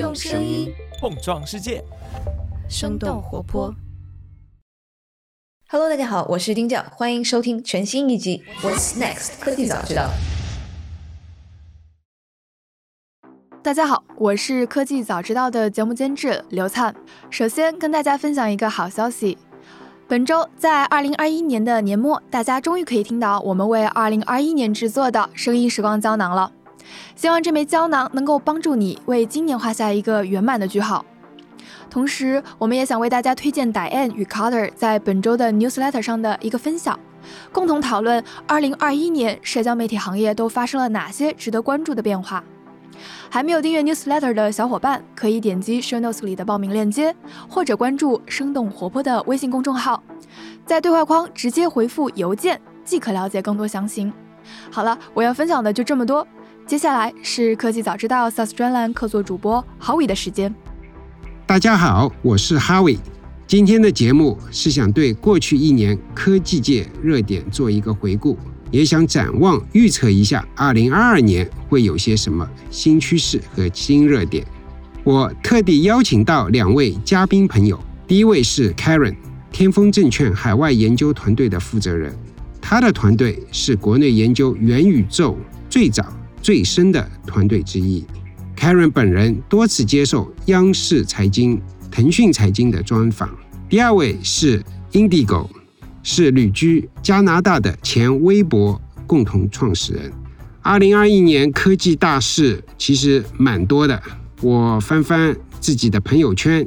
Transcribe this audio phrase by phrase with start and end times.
[0.00, 1.84] 用声音碰撞世界，
[2.70, 3.74] 生动活泼。
[5.68, 10.08] Hello，大家好，我是丁教，欢迎收听全新一集《What's Next 科技早知道》。
[13.62, 16.96] 大家好，我是科技早知道的节目监制刘灿。
[17.28, 19.36] 首先跟大家分享一个好消息，
[20.08, 26.50] 本周在二零二一年的年末，大家终于可以听到我们为二零二一年制作的声音时光胶囊了。
[27.16, 31.04] 希望这枚胶囊能够帮助你为今年画下一个圆满的句号。
[31.88, 36.98] 同时，我们也想为大家推荐 Diane 与 Carter 在本周的 Newsletter 上的一个分享，
[37.52, 42.44] 共同讨论2021年社交媒体行业都发生了哪些值得关注的变化。
[43.28, 47.14] 还没有订阅 Newsletter 的小伙伴，可以点击 Show Notes 里的报名链接，
[47.48, 50.02] 或者关注生动活泼的微信公众号，
[50.64, 54.12] 在对话框直接回复邮件即可了解更多详情。
[54.70, 56.26] 好了，我要分享的就这么多。
[56.70, 60.54] 接下来是科技早知道 SaaS 专栏客座主播郝伟的时间。
[61.44, 63.00] 大家好，我是 Howie。
[63.44, 68.38] 今天的节目是想对过去一年科技界热点做一个回顾，
[68.70, 74.46] 也想展望预测一下2022年会有些什么新趋势和新热点。
[75.02, 79.16] 我特地邀请到两位嘉宾朋友，第一位是 Karen，
[79.50, 82.16] 天风证券海外研究团队的负责人，
[82.60, 85.36] 他的团队是国内研究元宇宙
[85.68, 86.06] 最早
[86.42, 88.04] 最深的团队之一。
[88.56, 91.60] Karen 本人多次接受央视财经、
[91.90, 93.30] 腾讯财经的专访。
[93.68, 95.48] 第二位是 Indigo，
[96.02, 100.12] 是旅居加拿大的前微博共同创始人。
[100.62, 104.02] 二零二一年科技大事其实蛮多的，
[104.42, 106.66] 我翻翻自己的朋友圈，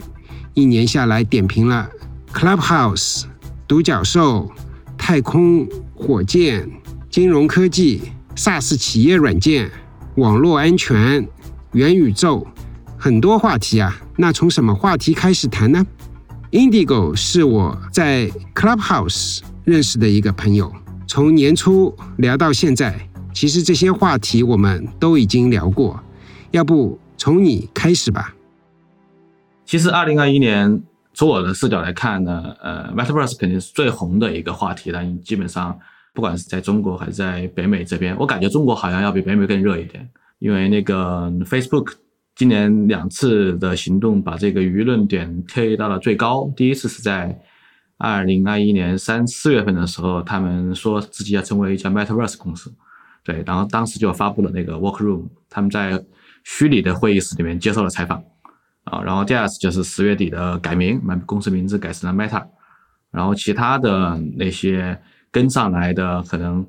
[0.55, 1.87] 一年下来点评了
[2.33, 3.25] Clubhouse、
[3.67, 4.52] 独角兽、
[4.97, 6.67] 太空火箭、
[7.11, 8.02] 金融科技、
[8.36, 9.70] SaaS 企业软件、
[10.16, 11.28] 网络安全。
[11.73, 12.45] 元宇宙，
[12.98, 14.00] 很多话题啊。
[14.16, 15.84] 那从什么话题开始谈呢
[16.52, 20.72] ？Indigo 是我在 Clubhouse 认识的一个朋友，
[21.08, 25.99] 从年初聊到现在，其实这些话题我们都已经聊过。
[26.52, 28.36] 要不从你开始吧？
[29.66, 30.83] 其实，二零二一年
[31.16, 35.04] 从我的视角来看呢，呃，Metaverse 肯定是最红的一个话题了。
[35.23, 35.80] 基本上，
[36.13, 40.07] 不管是在中国还是在北美这边，我感觉中国好像要比北美更热一点。
[40.39, 41.93] 因为那个 Facebook
[42.35, 46.51] 今年两次的行动把这个舆论点推到了最高。
[46.55, 47.39] 第一次是在
[47.97, 52.73] 二零二一年三四月份的时候，他们说自己要成为一家 Metaverse 公司，
[53.23, 56.03] 对，然后当时就发布了那个 Workroom，他们在
[56.43, 58.21] 虚拟的会议室里面接受了采访
[58.83, 59.01] 啊。
[59.01, 62.45] 然后第二次就是十月底的改名，把公司名字改成了 Meta。
[63.11, 64.99] 然后其他的那些
[65.33, 66.66] 跟上来的可能。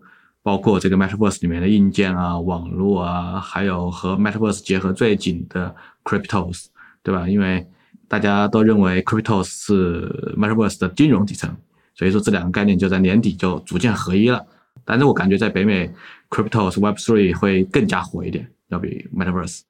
[0.47, 6.67] 包括这个 Metaverse 里面的硬件啊、网络啊，还有和 Metaverse 结合最紧的 Cryptos，
[7.03, 7.27] 对吧？
[7.27, 7.67] 因为
[8.09, 11.57] 大家都认为 Cryptos 是 Metaverse 的金融底层，
[11.95, 14.45] 所以说这两个概念就在年底就逐渐合一了。
[14.85, 15.91] 但是我感觉在北美
[16.29, 19.61] ，Cryptos Web3 会更加火一点，要比 Metaverse。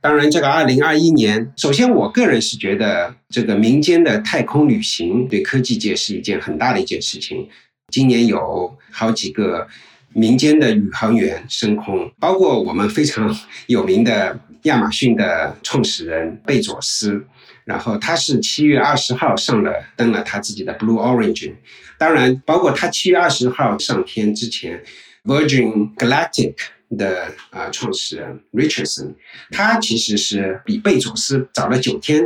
[0.00, 7.48] 当然，这个二零二一年，首先我个人是觉得这个民间的太空旅行对科技界是一件很大的一件事情。
[7.94, 9.68] 今年有好几个。
[10.16, 17.26] 民间的宇航员升空，包括我们非常有名的亚马逊的创始人贝佐斯，
[17.64, 21.54] 然后他是七月二十号上了登了他自己的 Blue Origin，
[21.98, 24.80] 当然包括他七月二十号上天之前
[25.24, 26.54] ，Virgin Galactic
[26.96, 29.14] 的啊创始人 Richardson，
[29.50, 32.22] 他其实是比贝佐斯早了九天。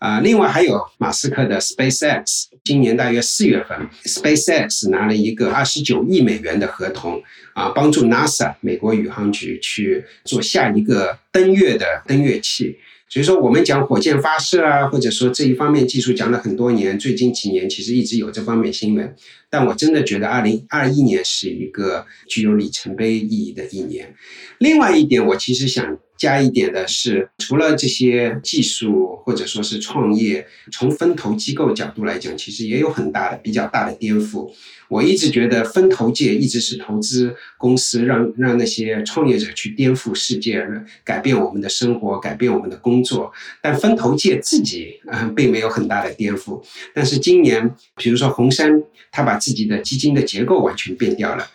[0.00, 7.22] 啊，另外还有马斯克的 SpaceX，今年大约四月份，SpaceX 拿了一个二十九亿美元的合同，
[7.52, 12.78] 啊，帮助 NASA 美国宇航局去做下一个登月的登月器。
[13.10, 19.14] 所以说，我们讲火箭发射啊，或者说这一方面技术讲了很多年，最近几年其实一直有这方面新闻。
[19.50, 24.14] 但我真的觉得，二零二一年是一个具有里程碑意义的一年。
[24.58, 34.50] 另外一点，我其实想加一点的是，除了这些技术或者说是创业，从分投机构角度来讲，其实也有很大的、比较大的颠覆。
[34.88, 40.66] 我一直觉得分投界一直是投资公司，让让那些创业者去颠覆世界，
[41.04, 43.32] 改变我们的生活，改变我们的工作。
[43.62, 46.60] 但分投界自己啊，并没有很大的颠覆。
[46.92, 48.82] 但是今年，比如说红杉，
[49.12, 51.48] 他把自己的基金的结构完全变掉了。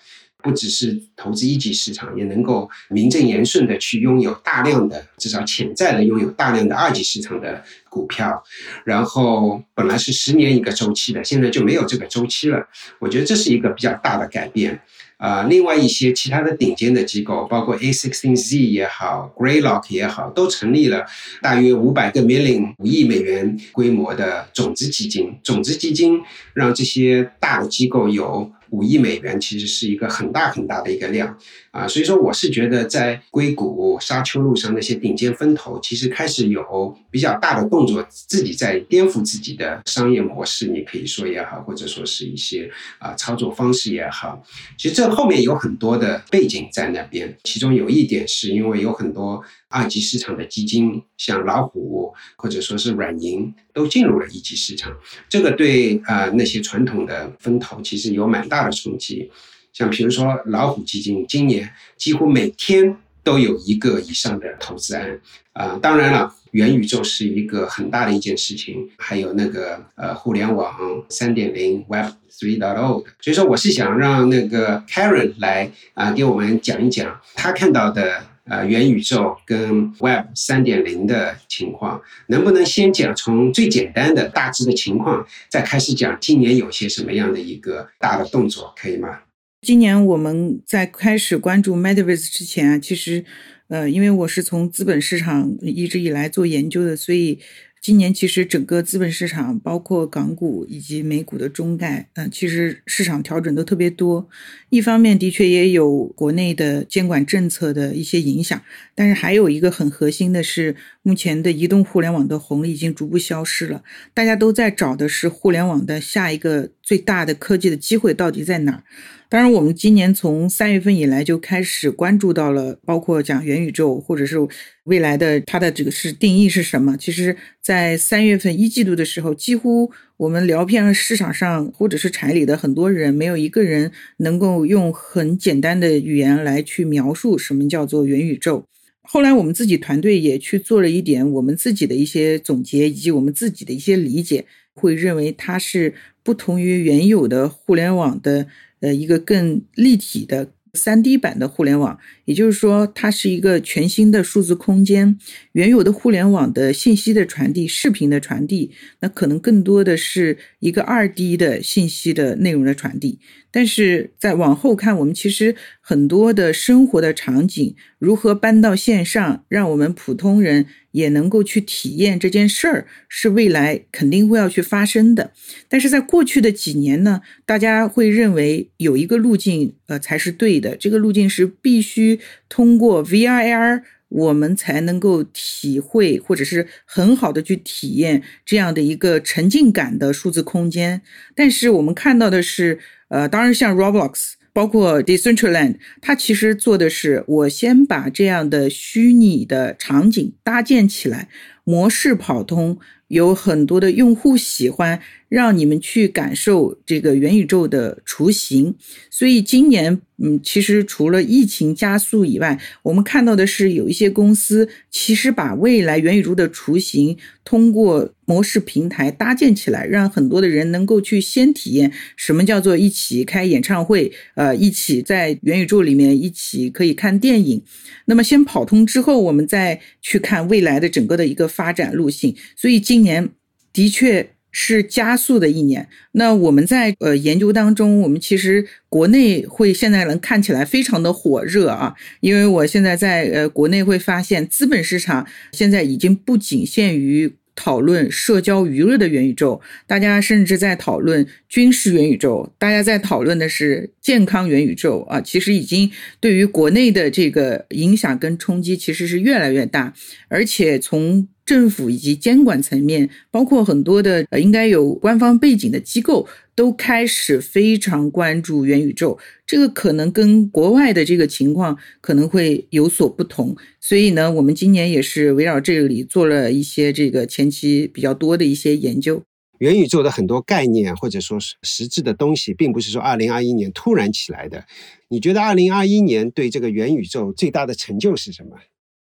[0.44, 8.44] 不只是投资一级市场，也能够名正言顺的去拥有大量的，至少潜在的拥有大量的二级市场的股票。
[8.84, 12.68] 然后本来是十年一个周期的，现在就没有这个周期了。
[13.00, 14.80] 我觉得这是一个比较大的改变。
[15.18, 21.06] 啊，另外一些其他的顶尖的机构，包括 A16Z 也好，Greylock 也好，都成立了
[21.42, 25.38] 大约五百个 million 五亿美元规模的种子基金。
[25.44, 26.22] 种子基金
[26.54, 28.52] 让这些大的机构有。
[28.72, 31.38] 五亿美元其实是一个很大很大的一个量
[31.76, 44.42] 啊，所以说我是觉得在硅谷沙丘路上那些顶尖风投其实开始有比较大的动作，自己在颠覆自己的商业模式，你可以说也好，或者说是一些啊操作方式也好，
[44.78, 49.44] 其实这后面有很多的背景在那边，其中有一点是因为有很多。
[49.68, 54.96] 二级市场的基金，像老虎或者说是软银，都进入了一级市场。
[55.28, 59.30] 这个对啊那些传统的风投其实有蛮大的冲击。
[59.76, 62.96] 像比如说老虎基金，今年几乎每天
[63.26, 65.20] 都有一个以上的投资案。
[65.52, 70.74] 啊，当然了，元宇宙是一个很大的一件事情，还有那个呃互联网
[71.10, 78.24] 三点零 Web three dot o 所以说，我是想让那个 Karen 来啊给我们讲一讲他看到的。
[78.48, 89.18] 呃，元宇宙跟 Web 三点零的情况，能不能先讲从最简单的大致的情况，再开始讲今年有些什么样的一个大的动作，可以吗？
[89.66, 93.26] 今年我们在开始关注 Metaverse 之前啊，其实，
[93.68, 97.40] 呃，因为我是从资本市场一直以来做研究的，所以。
[97.82, 104.28] 今年其实整个资本市场，包括港股以及美股的中概，嗯，其实市场调整都特别多。
[104.72, 108.60] 一方面的确也有国内的监管政策的一些影响，
[108.96, 110.76] 但是还有一个很核心的是，
[111.08, 118.82] 目前的移动互联网的红利已经逐步消失了，大家都在找的是互联网的下一个最大的科技的机会到底在哪儿。
[119.30, 124.38] 当然，我们今年从三月份以来就开始关注到了，包括讲元宇宙，或者是
[124.86, 126.98] 未来的它的这个是定义是什么。
[126.98, 138.66] 其实，在三月份一季度的时候，几乎我们聊遍了市场上或者是产业里的很多人，没有一个人能够用很简单的语言来去描述什么叫做元宇宙。
[139.08, 145.94] 后来，我们自己团队也去做了一点我们自己的一些总结，以及我们自己的一些理解，会认为它是
[146.24, 148.48] 不同于原有的互联网的。
[148.82, 155.18] 呃，一个更立体的三 D 版的互联网，也就是说，它是一个全新的数字空间。
[155.56, 163.20] 原有的互联网的信息的传递、视频的传递，那可能更多的是一个二 D 的信息的内容的传递。
[163.52, 175.32] 但是在往后看，我们其实很多的生活的场景如何搬到线上，让我们普通人也能够去体验这件事儿，是未来肯定会要去发生的。
[175.70, 180.76] 但是在过去的几年呢，大家会认为有一个路径，呃，才是对的。
[180.76, 182.20] 这个路径是必须
[182.50, 191.02] 通过 VR、AR 我们才能够体会或者是很好的去体验这样的一个沉浸感的数字空间。
[191.36, 192.80] 但是我们看到的是。
[193.08, 201.30] 呃，当然，像 Roblox，包括 Decentraland，它其实做的是，我先把这样的虚拟的场景搭建起来，
[201.64, 202.80] 模式跑通。
[203.08, 205.00] 有很多的用户喜欢
[205.36, 208.74] 让你们去感受这个元宇宙的雏形，
[209.10, 227.62] 所以今年，嗯，其实除了疫情加速以外，我们看到的是有一些公司其实把未来元宇宙的雏形通过模式平台搭建起来，让很多的人能够去先体验什么叫做一起开演唱会，呃，一起在元宇宙里面一起可以看电影。
[228.06, 232.34] 那么先跑通之后，我们再去看未来的整个的一个发展路径。
[232.56, 233.32] 所以今年
[233.74, 235.86] 的确是加速的一年。
[236.14, 255.20] 那我们在呃研究当中，我们其实国内会现在能看起来非常的火热啊，因为我现在在呃国内会发现，资本市场现在已经不仅限于讨论社交娱乐的元宇宙，大家甚至在讨论军事元宇宙，大家在讨论的是健康元宇宙啊。
[255.20, 259.94] 其实已经对于国内的这个影响跟冲击其实是越来越大，
[260.30, 269.20] 而且从政府以及监管层面，包括很多的呃应该有官方背景的机构，都开始非常关注元宇宙。
[269.46, 273.56] 这个可能跟国外的这个情况可能会有所不同。
[273.80, 279.22] 所以呢，我们今年也是围绕这里做了一些这个前期比较多的一些研究。
[279.60, 284.66] 元宇宙的很多概念或者说是实质的东西，并不是说二零二一年突然起来的。
[285.08, 288.58] 你觉得二零二一年对这个元宇宙最大的成就是什么？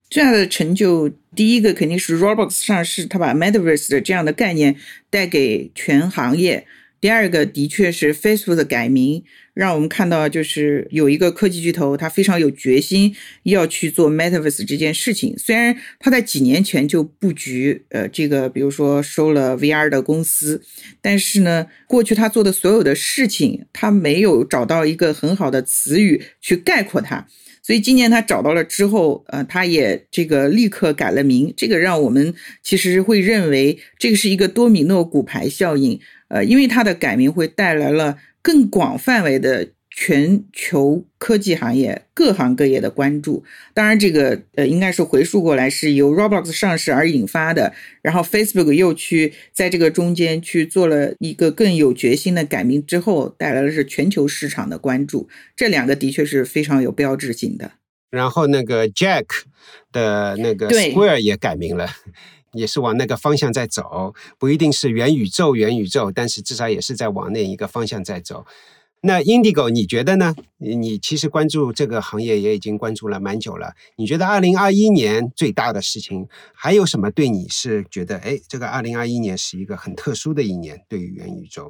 [0.09, 4.77] 最大的成就，第一个肯定是 Roblox 上市，它把 Metaverse 的这样的概念
[5.09, 6.65] 带给全行业，
[7.01, 9.21] 第二个的确是 Facebook 的改名，
[9.53, 15.37] 让我们看到就是有一个科技巨头，他非常有决心要去做 Metaverse 这件事情。
[15.37, 20.63] 虽然他在几年前就布局，呃，这个比如说收了 VR 的公司，
[21.01, 27.27] 但是呢，过去他做的所有的事情，他没有找到一个很好的词语去概括它。
[27.67, 32.33] 所以今年他找到了之后，呃，他也这个立刻改了名，这个让我们
[32.63, 39.67] 其实会认为这个是一个多米诺骨牌效应，呃，因为他的改名会带来了更广范围的。
[39.99, 47.73] 全球科技行业各行各业的关注，当然这个呃应该是回溯过来是由 Roblox 上市而引发的，
[48.03, 57.71] 然后 Facebook 又去在这个中间去做了一个更有决心的改名之后，带来的是全球市场的关注，这两个的确是非常有标志性的。
[58.11, 59.25] 然后那个 Jack
[59.91, 61.89] 的那个 Square 也改名了，
[62.53, 68.45] 也是往那个方向在走，不一定是元宇宙元宇宙，但是至少也是在往那一个方向在走。
[69.01, 70.33] 那 Indigo，你觉得呢？
[70.57, 73.73] 你其实关注这个行业也已经关注了蛮久了。
[73.95, 77.11] 你觉得二零二一年最大的事情还有什么？
[77.11, 81.69] 对你是觉得，哎，这个二零二一年是一个很特殊的一年，对于元宇宙，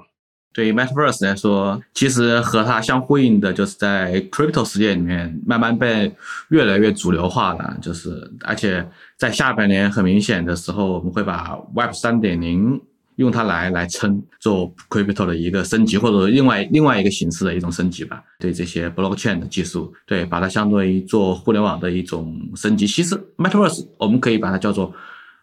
[0.53, 6.15] 对于 Metaverse 来说，其实和它相呼应的，就是在 Crypto 世界里面慢慢被
[6.49, 7.77] 越来越主流化了。
[7.81, 12.81] 就是而且在下半年很明显的时候，我们会把 Web 三点零。
[13.17, 18.23] 用它来来称做 crypto 的一个升级，或者另外另外一个形式的一种升级吧。
[18.39, 22.87] 对这些 blockchain 的技术，对把它相对于做互联网的一种升级。
[22.87, 24.91] 其实 metaverse 我们可以把它叫做。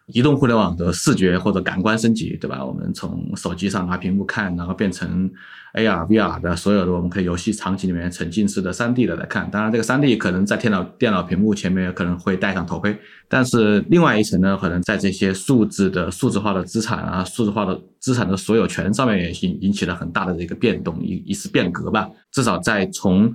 [0.07, 2.63] 移动互联网的视觉或者感官升级，对吧？
[2.63, 5.29] 我们从手机上拿屏幕看，然后变成
[5.73, 9.49] AR、VR 的所有的我们可以游戏场景里面沉浸式的 3D 的来看。
[9.49, 12.95] 当然，这个 3D 可能在电脑电脑屏幕前面可能会戴上头盔，
[13.27, 22.07] 但是另外一层呢，可能在这些数字的数字化的资产啊、数字化的资产的所有权上面也引引起了很大的这个变动，一一次变革吧。
[22.31, 23.33] 至少在从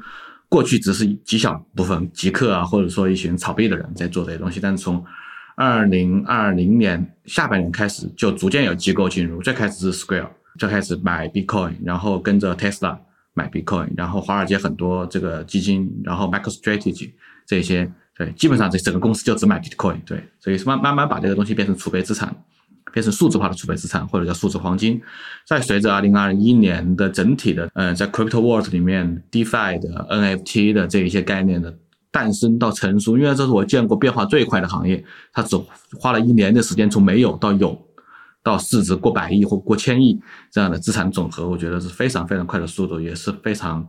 [0.49, 5.05] 过去只是极小部分极客啊，或者说一群炒币的人在做这些东西，但是从
[5.61, 9.43] 二零二零年下半年开始，就逐渐有机构进入。
[9.43, 12.97] 最开始是 Square，最开始买 Bitcoin，然后跟着 Tesla
[13.35, 17.11] 买 Bitcoin，然后华尔街很多这个基金，然后 MicroStrategy
[17.47, 22.35] 这些，对，基本上这整个公司就只买 Bitcoin，对，所以慢慢慢把这个东西变成储备资产，
[22.91, 24.99] 变成数字化的储备资产，或者叫数字黄金。
[25.47, 31.77] 再随着二零二一年的整体的，呃，在 Crypto World 里面，DeFi 的 NFT 的这一些概念的。
[32.13, 35.57] 诞生到成熟，因为这是我见过变化最快的行业，它只
[35.99, 37.81] 花了一年的时间从没有到有，
[38.43, 43.87] 到市值过百亿或过千亿这样的资产总和，我觉得是非常非常快的速度，也是非常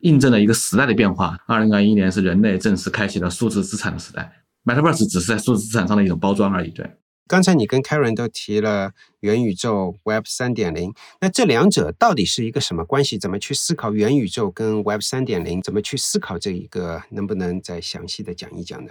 [0.00, 1.36] 印证了一个时代的变化。
[1.46, 4.30] 二零二一年是人类正式开启了数字资产的时代
[4.64, 6.88] ，Metaverse 只是在数字资产上的一种包装而已，对。
[7.28, 13.18] 刚才你跟 Karen 都提了元宇宙 Web 三点零，那这两者到底是一个什么关系？
[13.18, 15.60] 怎么去思考元宇宙跟 Web 三点零？
[15.60, 17.02] 怎么去思考这一个？
[17.10, 18.90] 能不能再详细的讲一讲呢？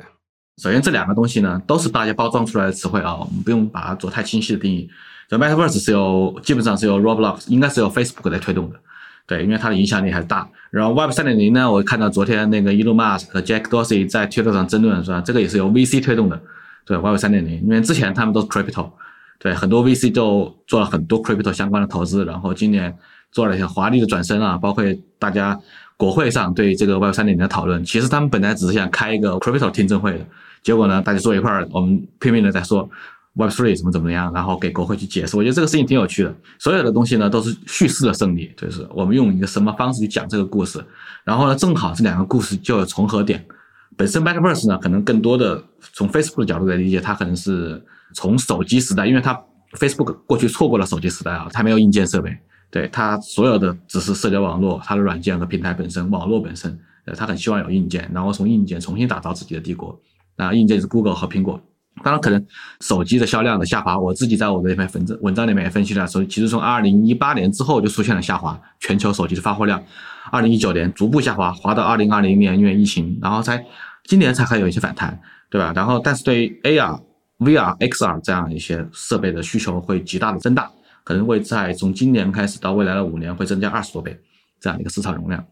[0.62, 4.88] 首先，这两个东西呢，都是大家包装出来的词汇啊，我们不用把它做太清晰的定义。
[5.28, 8.80] 就 Metaverse 是由基本上是由 Roblox，应该是由 Facebook 来推动的，
[9.26, 10.48] 对，因为它的影响力还是大。
[10.70, 15.20] 然后 Web 三点零呢，我看到昨天那个 Elon Musk 和 Jack Dorsey 在 Twitter 上争论，说？
[15.22, 16.40] 这个也是由 VC 推动的。
[16.88, 18.90] 对，Web 三点零，因为之前他们都是 crypto，
[19.38, 22.98] 对，很多 VC 就做了很多 crypto 相关的投资，然后今年
[23.34, 24.84] 做了一些华丽的转身啊，包括
[25.20, 25.60] 大家
[25.98, 30.26] 国会上对这个 Web 三点零的讨论，其实他们本来只是想开一个 crypto 听证会的，
[30.64, 32.90] 结果呢，大家坐一块儿，我们拼命的在说
[33.34, 36.34] Web three 怎么怎么样，然后给国会去解释，我觉得这个事情挺有趣的。
[36.58, 40.82] 所有的东西呢，都是叙事的胜利，就是我们用一个什么方式去讲这个故事，
[41.26, 43.46] 然后呢，正好这两个故事就有重合点。
[43.96, 45.64] 本身 Metaverse 呢，可能更多的
[45.94, 49.34] 从 Facebook 的角度来理解，它可能是从手机时代，因为它
[49.74, 52.38] Facebook 过去错过了手机时代啊，它没有硬件设备，
[52.70, 60.00] 对它所有的只是社交网络，它的软件和平台本身，网络本身，呃，它很希望有硬件，然后从硬件重新打造自己的帝国。
[60.36, 61.60] 那硬件是 Google 和苹果，
[62.04, 62.46] 当然可能
[62.82, 69.84] 手机的销量的下滑，我自己在我的一篇文章文章里面也分析了，说其实从2018年之后就出现了下滑，全球手机的发货量
[70.32, 73.66] ，2019年逐步下滑，滑到2020年因为疫情，然后才。
[74.10, 75.74] 今年才还有一些反弹，对吧？
[75.76, 76.98] 然后，但是对于 AR、
[77.40, 80.72] VR、XR 这样一些设备的需求会极大的增大，
[81.04, 84.18] 可能会在从今年开始到未来的五年会增加二十多倍
[84.62, 85.46] 这样的一个市场容量。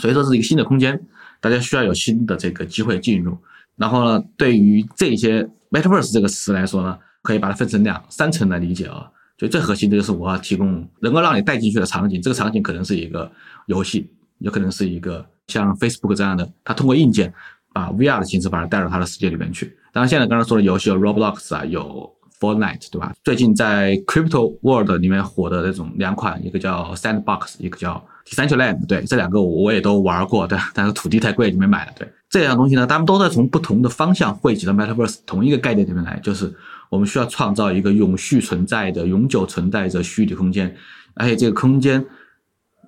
[0.00, 0.98] 所以说，是一个新的空间，
[1.38, 3.36] 大家需要有新的这个机会进入。
[3.76, 9.10] 然后呢，对于这些 Metaverse 这个词来说呢，可以把它分成两三层来理解啊。
[9.36, 13.30] 就最核心的就是我要提供能够让你带进去的场景，这个场景可能是一个
[13.66, 17.32] 游戏，有可能是一个像 Facebook 这样的，它通过硬件。
[17.72, 19.66] 把 VR 的形式把它带到它的世界里面去。
[19.92, 23.12] 当然，现在刚刚说的游戏有 Roblox 啊，有 Fortnite，对吧？
[23.22, 31.92] 最近在 Crypto World 里面火的那种两款，一个叫 Sandbox，一个叫 Decentraland，对，这两个我也都玩过，对，但是土地太贵，就没买了。
[31.98, 36.52] 对，这两样东西呢，他们都在从不同的方向汇集到 Metaverse 同一个概念里面来，就是
[36.90, 40.74] 我们需要创造一个永续存在的、永久存在着虚拟空间，
[41.14, 42.04] 而且这个空间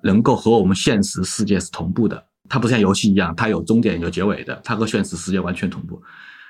[0.03, 2.21] 能够和我们现实世界是同步的。
[2.49, 6.01] 它不像游戏一样，它有终点有结尾的，它和现实世界完全同步，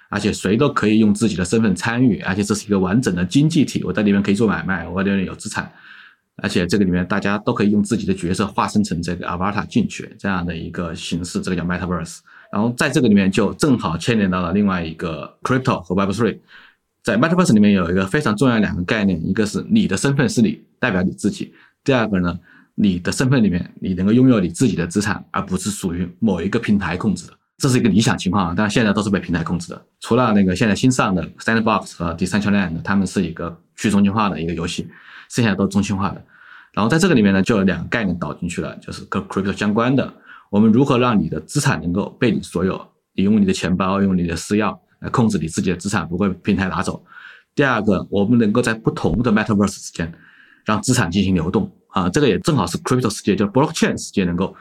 [0.10, 5.72] 而且谁都可以用自己的身份参与，而且这是一个完整的经济体，我在里面可以做买卖，我在里面有资产，
[6.38, 12.20] 而且这个里面大家都可以用自己的角色化身成这个 avatar 进去，这样的一个形式，这个叫 metaverse。
[12.52, 16.38] 然后在这个里面就正好牵连到了另外一个 crypto 和 web three，
[17.04, 21.54] 在 metaverse 里面有一个非常重要的两个概念，一个是你的身份是你，代表你自己，
[21.84, 22.40] 第二个呢。
[22.82, 28.54] 你的身份里面，你能够拥有你自己的资产，而不是属于某一个平台控制的，这是一个理想情况啊。
[28.56, 34.88] 但现在都是被平台控制的，除了那个现在新上的 Sandbox 和 Decentraland，他们是一个去中心化的一个游戏，
[35.30, 36.24] 剩下都是中心化的。
[36.72, 40.14] 然后在这个里面呢，就有两个概念导进去了，就是跟 Crypto 相关的，
[40.50, 42.80] 我们如何让你的资产能够被你所有？
[43.14, 47.04] 你用你的钱包，用你的私钥来控制你自己的资产，不会平台拿走。
[47.54, 50.14] 第二个，我们能够在不同的 Metaverse 之间
[50.66, 51.70] 让资产进行流动。
[51.90, 54.56] 啊，这个也正好是 crypto 世界，就是 blockchain 世界能够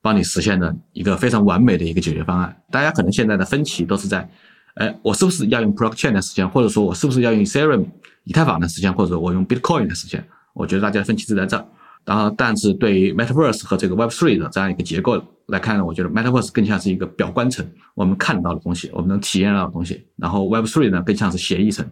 [0.00, 2.56] 帮你实现的一个非常完美的一个解决方案。
[2.70, 4.30] 大家可能现在的分歧都是在，
[4.74, 7.84] 哎，我是不是要用 blockchain 的实现，或者说我是不是要用 Seraum
[8.22, 10.24] 以太坊的实现，或者我用 Bitcoin 的实现？
[10.54, 11.66] 我觉得大家的分歧是在这儿。
[12.08, 20.06] 然后，但是对于 metaverse 和这个 Web3 的这样一个结构来看呢，我觉得 metaverse 更像是一个表观层，我们看到的东西，我们能体验到的东西。
[20.16, 21.86] 然后 Web3 呢，更像是协议层，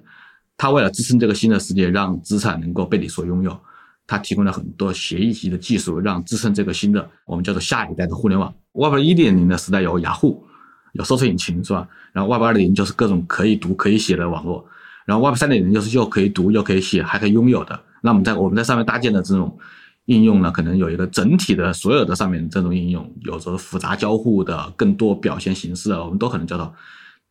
[0.56, 3.54] 它为了支撑这个新的世界，让资产能够被你所拥有。
[4.06, 8.50] 它提供了很多协议级的技术，让支撑这个新的我们叫做下一代的互联网。
[8.72, 10.42] Web 一点零的时代有雅虎，
[10.94, 11.86] 有搜索引擎是吧？
[12.14, 14.64] 然后 Web 二点零就是各种可以读可以写的网络。
[15.04, 17.78] 然后 Web 三点零就是又可以读又可以写还可以拥有的。
[18.00, 19.58] 那我们在我们在上面搭建的这种
[20.06, 26.74] 应用呢，可能有一个整体的所有的上面这种应用，有着复杂交互的更多表现形式，我们都可能叫做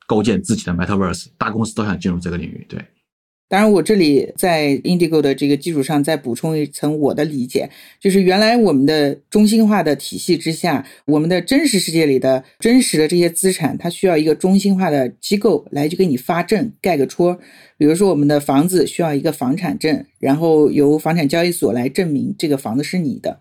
[0.07, 1.27] 构建自己的 Metaverse。
[1.37, 2.85] 大公司都想进入这个领域，对。
[3.47, 7.69] 当然，我这里在 Indigo 的这个基础上再补充一层我的理解，
[8.01, 17.39] 就是原来我们的中心化的体系之下，我们的真实世界里的真实的这些资产，它需要一个中心化的机构来去给你发证盖个戳。
[17.77, 23.39] 比如说，我们的房子需要一个房产证，然后由房产交易所来证明这个房子是你的。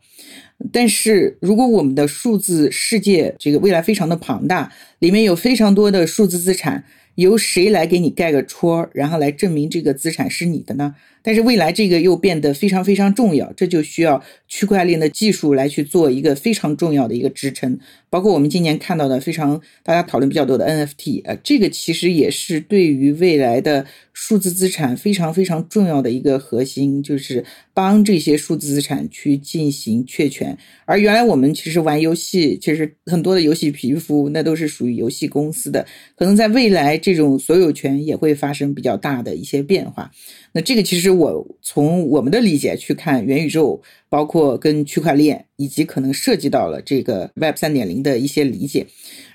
[0.71, 6.85] 但是如果我们的数字世界这个未来非常的庞大，里面有非常多的数字资产。
[7.17, 10.95] 由谁来给你盖个戳，然后来证明这个资产是你的呢？
[11.25, 17.79] 但是未来这个又变得非常非常重要，这就需要区块链的技术来去做一个非常重要的一个支撑。
[18.11, 30.57] 包括我们今年看到的非常大家讨论比较多的 NFT，呃，这个其实也是对于未来的数字资产非常非常重要的一个核心，就是帮这些数字资产去进行确权。
[30.85, 35.85] 而原来我们其实玩游戏，其实很多的游戏皮肤那都是属于游戏公司的，
[36.17, 40.13] 可能在未来这种所有权也会发生比较大的一些变化。
[40.57, 48.87] 那这个其实我从我们的理解去看元宇宙，包括跟区块链，以及可能涉及到了这个 Web 三点零的一些理解。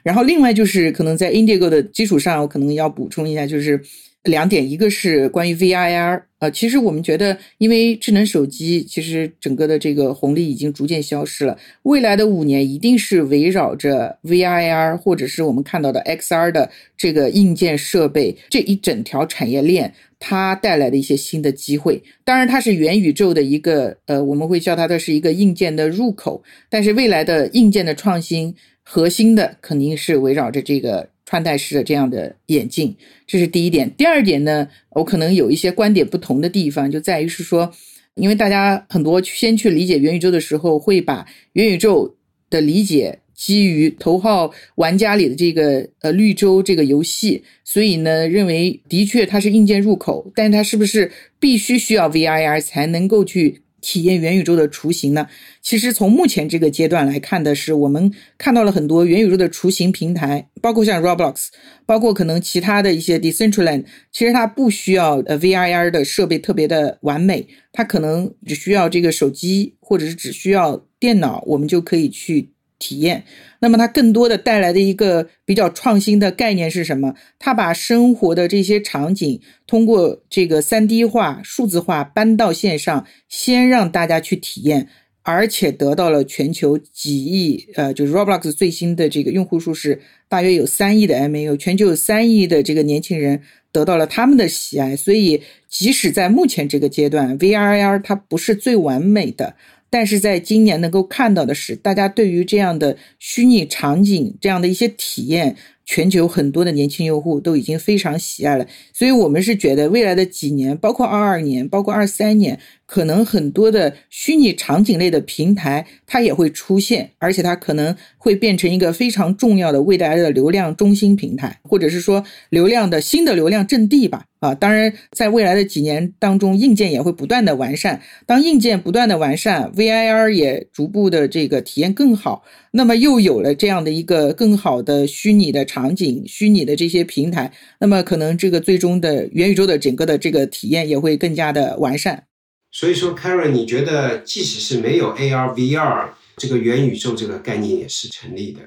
[0.01, 3.82] 然后另外就是可能在 Indigo 的基础上，我可能要补充一下，就是
[4.23, 6.21] 两点，一个是关于 VIR。
[6.39, 19.93] 呃，其实我们觉得，因为智能手机其实整个的这个红利已经逐渐消失了，未来的五年一定是围绕着 VIR 或者是我们看到的 XR 的这个硬件设备这一整条产业链。
[20.19, 26.43] 它带来的一些新的机会，当然它是元宇宙的一个，呃，我们会叫它的是一个硬件的入口。
[26.69, 28.53] 但是未来的硬件的创新，
[28.84, 33.89] 核心的肯定是围绕着这个穿戴式的这样的眼镜，这是第一点。
[33.95, 37.71] 第二点呢，我可能有一些观点不同的地方，就在于是说，
[38.15, 42.17] 因为大家很多先去理解元宇宙的时候，会把元宇宙
[42.49, 43.19] 的理解。
[43.39, 55.30] 基于头号玩家里的这个呃绿洲这个游戏，所以呢，认为的确它是硬件入口，但它是不是必须需要 VIR 才能够去体验元宇宙的雏形呢？
[55.62, 61.47] 其实从目前这个阶段来看的是，我们看到了很多元宇宙的雏形平台，包括像 Roblox，
[61.86, 72.49] 包括可能其他的一些 Decentraland，其实它不需要呃 VIR 的设备特别的完美，它可能只需要这个手机或者是只需要电脑，我们就可以去。
[72.80, 73.26] 体验，
[73.60, 77.13] 那么它更多的带来的一个比较创新的概念是什么？
[77.38, 84.88] 它把生活的这些场景通过这个三 D 化、数字化搬到线上，先让大家去体验。
[85.22, 94.96] 而且得到了全球几亿，呃，就是 Roblox 最新的这个用户数是大约有三亿的 MAU，全球有三亿的这个年轻人得到了他们的喜爱。
[94.96, 99.56] 所以，即使在目前这个阶段，VR、AR 它不是最完美的，
[99.89, 105.56] 但是在今年能够看到的是，大家对于这样的虚拟场景这样的一些体验。
[105.91, 124.25] 全球很多的年轻用户都已经非常喜爱了，所以我们是觉得未来的几年，包括二二年，包括二三年，可能很多的虚拟场景类的平台它也会出现，而且它可能会变成一个非常重要的未来的流量中心平台，或者是说流量的新的流量阵地吧。
[124.39, 128.02] 啊，当然，在未来的几年当中，硬件也会不断的完善。
[128.25, 142.23] 当硬件不断的完善，VIR 也逐步的这个体验更好，那么又有了这样的一个更好的虚拟的场景、虚拟的这些平台，那么可能这个最终的元宇宙的整个的这个体验也会更加的完善。
[142.71, 148.60] 所以说，Karen，你觉得即使是没有 AR、VR 这个元宇宙这个概念也是成立的？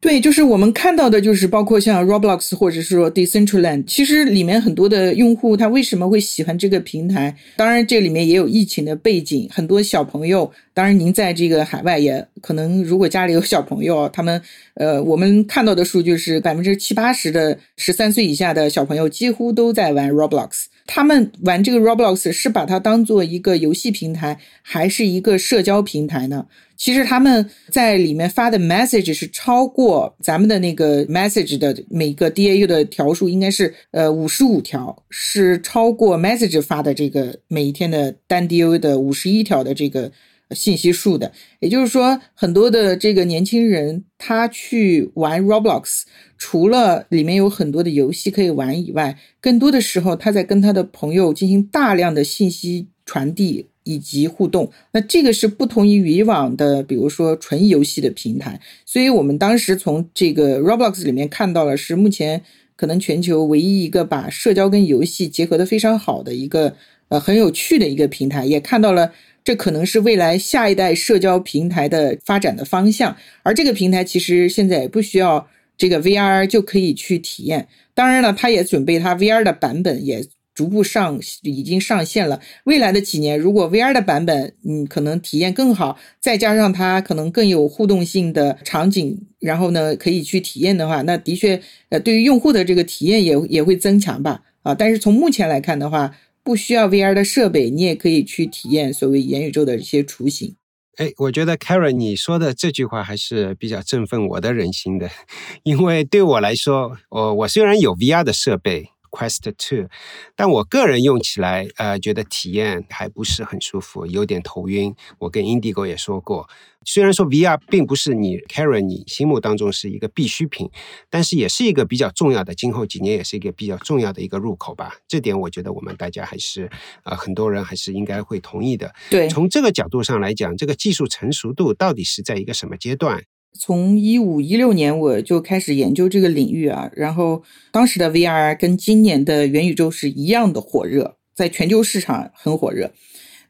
[0.00, 7.36] 对，就是我们看到的，就是包括像 Roblox 或者是说 Decentraland，其实里面很多的用户他为什么会喜欢这个平台？
[7.56, 10.52] 当然，这里面也有疫情的背景，很多小朋友。
[10.72, 14.40] 当然，您在这个海外也可能，如果家里有小朋友，他们，
[14.74, 20.66] 呃，我们看到的数据是百分之七八十的十三岁以下的小朋友几乎都在玩 Roblox。
[20.90, 26.46] 他们玩这个 Roblox 是把它当做一个游戏平台，还是一个社交平台呢？
[26.78, 40.10] 其实他们在里面发的 message 是超过咱们的那个 message 的每个 DAU 的条数，应该是呃五十五条，是超过 message 发的这个每一天的单 DAU 的五十一条的这个。
[40.52, 41.30] 信息数的，
[41.60, 46.04] 也就是说，很多的这个年轻人他去玩 Roblox，
[46.38, 54.72] 除了里面有很多的游戏可以玩以外，更多的时候他在跟他的朋友进行大量的信息传递以及互动。
[54.92, 58.58] 那这个是不同于以往的，比如说纯游戏的平台。
[58.86, 62.42] 所以我们当时从这个 Roblox 里面看到了，是目前
[62.74, 66.74] 可能全球唯一一个把社交跟游戏结合的非常好的一个
[67.08, 69.12] 呃很有趣的一个平台，也看到了。
[69.48, 77.66] 这可能是未来下一代社交平台的发展的方向，而这个平台其实现在也不需要这个 VR 就可以去体验。
[77.94, 80.22] 当然了，它也准备它 VR 的版本也
[80.54, 82.42] 逐步上，已经上线了。
[82.64, 91.58] 未来的几年，如果 VR 的版本嗯可能体验更好，再加上它可能更有互动性的场景，然后呢可以去体验的话，那的确
[91.88, 94.74] 呃对于用户的这个体验也也会增强吧啊。
[94.74, 96.14] 但是从目前来看的话。
[96.48, 100.56] 不需要 VR 的设备，你也可以去体验所谓元宇宙的一些雏形。
[100.96, 105.10] 哎，我觉得 Karen 你说的这句话还是比较振奋我的人心的，
[105.62, 108.88] 因为对我来说，我我虽然有 VR 的设备。
[109.18, 109.88] Quest Two，
[110.36, 114.94] 但我个人用起来，呃，觉得体验还不是很舒服，有点头晕。
[115.18, 116.48] 我跟 Indigo 也说过，
[116.84, 120.70] 虽然说 VR 并不是你 Karen 你心目当中是一个必需品，
[121.10, 124.94] 但是也是一个比较重要的，今后几年也是一个比较重要的一个入口吧。
[125.08, 126.70] 这点我觉得我们大家还是，
[127.02, 128.94] 呃，很多人还是应该会同意的。
[129.10, 133.24] 对，从这个角度上来讲，这个技术成熟度到底是在一个什么阶段？
[133.52, 142.92] 从一五一六年我就开始研究这个领域啊，然后当时的 VR 跟今年的元宇宙是一样的火热，在全球市场很火热。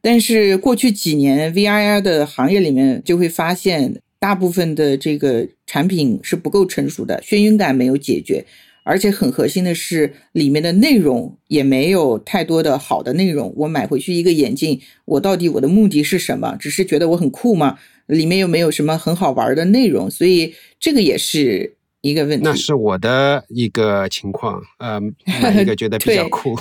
[0.01, 8.47] 但是过去几年 VR 的行业里面就会发现，大部分的这个产品是不够成熟的，眩晕感没有解决，
[8.85, 13.53] 而且很核心的是里面的内容也没有太多的好的内容。
[13.57, 16.57] 我买回去一个眼镜，我到底我的目的是什么？
[16.59, 17.79] 只是觉得我很酷吗？
[18.09, 22.45] 里面又没有什么很好玩的内容，所以这个也是一个问题。
[22.45, 25.01] 那是我的一个情况，呃，
[25.43, 26.57] 买一个觉得比较 酷，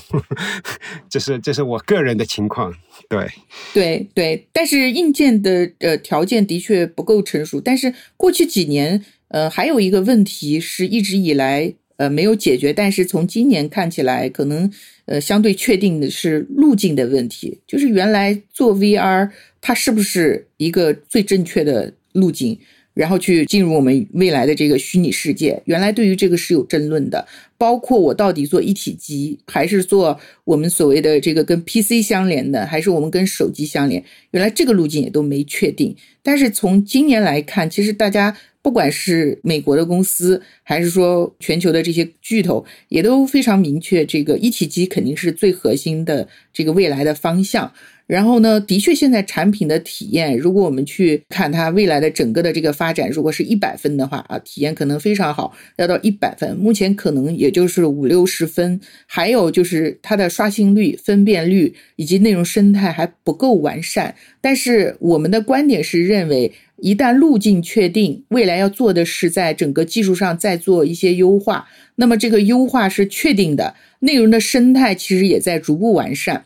[1.10, 2.74] 这是这是我个人的情况。
[3.08, 3.28] 对，
[3.74, 7.62] 对对，但是硬件的呃条件的确不够成熟。
[7.62, 14.70] 但是过去几年，呃，还有一个问题是一直以来呃没有解决，但是从今年看起来，可能
[15.08, 19.30] 呃相对确定的是路径的问题，就是原来做 VR。
[19.60, 22.58] 它是不是一个最正确的路径？
[22.93, 25.62] 然后去进入我们未来的这个虚拟世界？
[25.65, 34.04] 原来对于这个是有争论的，包括我到底做一体机，还是做我们所谓的这个跟 PC 相连的，还是我们跟手机相连？
[34.32, 35.96] 原来这个路径也都没确定。
[36.24, 38.38] 但是从今年来看，其实大家。
[38.68, 47.72] 不管是美国的公司，还是说全球的这些巨头，也都非常明确，这个一体机肯定是最核心的这个未来的方向。
[48.08, 56.56] 然后呢，的确，现在产品的体验，如果我们去看它未来的整个的这个发展，如果是一百分的话啊，体验可能非常好，要到一百分。
[56.58, 58.80] 目前可能也就是五六十分。
[59.06, 64.14] 还有就是它的刷新率、分辨率以及内容生态还不够完善。
[64.42, 71.68] 但是我们的观点是认为，一旦路径确定，未来要做的是在整个技术上再做一些优化。
[71.96, 76.46] 那么这个优化是确定的，内容的生态其实也在逐步完善。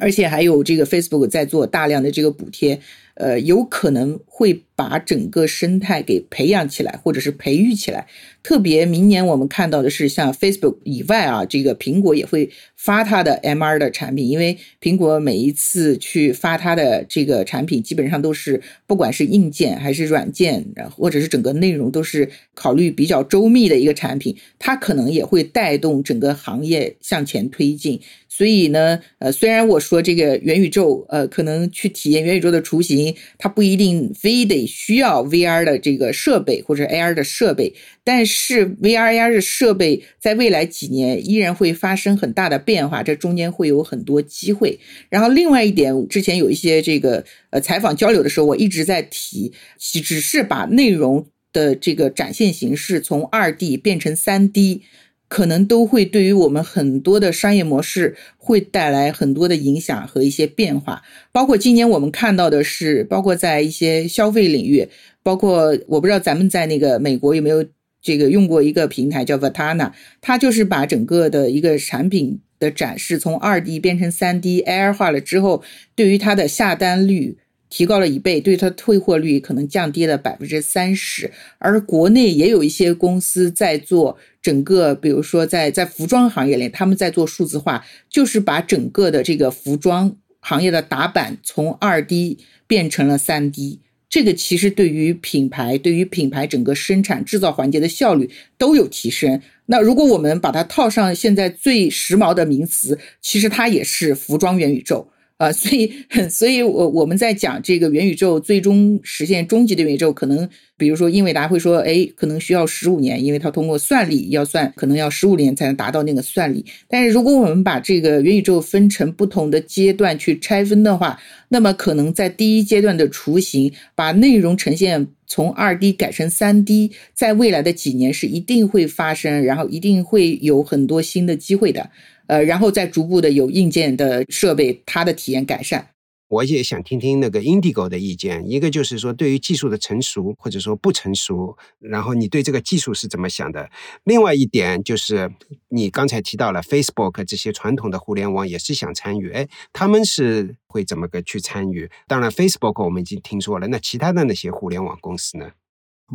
[0.00, 2.80] 而且还有这个 Facebook 在做大量的这个补贴，
[3.18, 8.06] 呃，有可能会把整个生态给培养起来，或者是培育起来。
[8.44, 20.64] 特别明年我们看到的是，像 Facebook 以外啊，这个苹果也会发它的 MR 的产品，因为苹果每一次去发它的这个产品，基本上都是不管是硬件还是软件，
[20.96, 28.00] 或者是整个内容都是考虑比较周密的一个产品，它可能也会带动整个行业向前推进。
[28.38, 37.74] 所以呢，呃，虽然我说这个元宇宙，呃，可能去体验元宇宙的雏形，它不一定非得需要 VR 的这个设备或者 AR 的设备，
[38.04, 44.78] 但是 VR、AR 的设备在未来几年依然会发生很大的变化，这中间会有很多机会。
[45.08, 54.82] 然后另外一点，之前有一些这个呃采访交流的时候，我一直在提，只是把内容的这个展现形式从二 D 变成三 D。
[55.28, 64.88] 可能都会对于我们很多的商业模式会带来很多的影响和一些变化，包括今年我们看到的是，包括在一些消费领域，
[65.22, 67.64] 包括我不知道咱们在那个美国有没有
[68.00, 75.62] 这个用过一个平台叫 Vatana，它就是把整个的一个产品的展示从二 D 变成三 D AR 化了之后，
[75.94, 77.38] 对于它的下单率。
[77.70, 81.30] 提高了一倍，对它退货率可能降低了百分之三十。
[81.58, 93.80] 而国内也有一些公司在做整个，比如说在在服装行业里，他们在做数字化，就是把整个的这个服装行业的打版从二 D 变成了三 D。
[94.08, 99.42] 这个其实对于品牌，对于品牌整个生产制造环节的效率都有提升。
[99.66, 105.10] 那如果我们把它套上现在最时髦的名词，其实它也是服装元宇宙。
[105.38, 105.92] 啊，所以，
[106.28, 116.64] 所以我我们在讲这个元宇宙最终实现终极的元宇宙，可能比如说英伟达会说，哎，可能需要十五年，因为它通过算力要算，可能要十五年才能达到那个算力。
[116.88, 121.16] 但是如果我们把这个元宇宙分成不同的阶段去拆分的话，
[121.48, 131.90] 那么可能在第一阶段的雏形，把内容呈现从二 D 改成三 D，在未来的几年是一定会发生，然后一定会有很多新的机会的。
[132.28, 135.88] 呃，然后再逐步的有硬件的设备，它的体验改善。
[136.28, 138.44] 我也想听听那个 Indigo 的意见。
[138.46, 143.70] 一个就是说，对于技术的成熟或者说不成熟，然后你对这个技术是怎么想的？
[144.04, 145.32] 另外一点就是，
[145.70, 151.90] 你刚才提到了 Facebook 这些传统的互联网也是想参与，哎，他们是会怎么个去参与？
[152.06, 155.46] 当然，Facebook 我们已经听说了，那其他的那些互联网公司呢？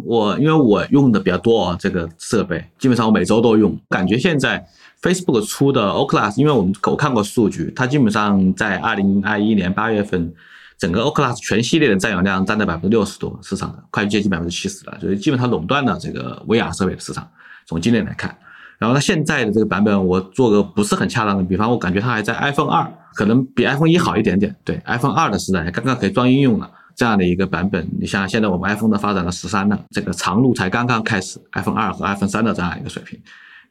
[0.04, 4.64] 我因为我用的比较多啊，这个设备基本上我每周都用，感觉现在。
[5.04, 10.34] Facebook 出的 Oculus，因为我们我看过数据，它基本上在二零二一年八月份，
[10.78, 17.30] 整个 Oculus 全系列的占有量占到百分之六十多市场的，快接近百分之七十了，所以基本上垄断了这个 VR 设备的市场。
[17.66, 18.34] 从今年来看，
[18.78, 24.56] 然后它现在的这个版本，我做个不是很恰当的比方，我感觉它还在 iPhone 二，可能比 iPhone 一好一点点。
[24.64, 27.86] 对，iPhone 二的时代刚刚可以装应用了，这样的一个版本。
[28.00, 33.20] 你像现在我们 iPhone 的发展到十三了，这个长路才刚刚开始，iPhone 二和 iPhone 三的这样一个水平。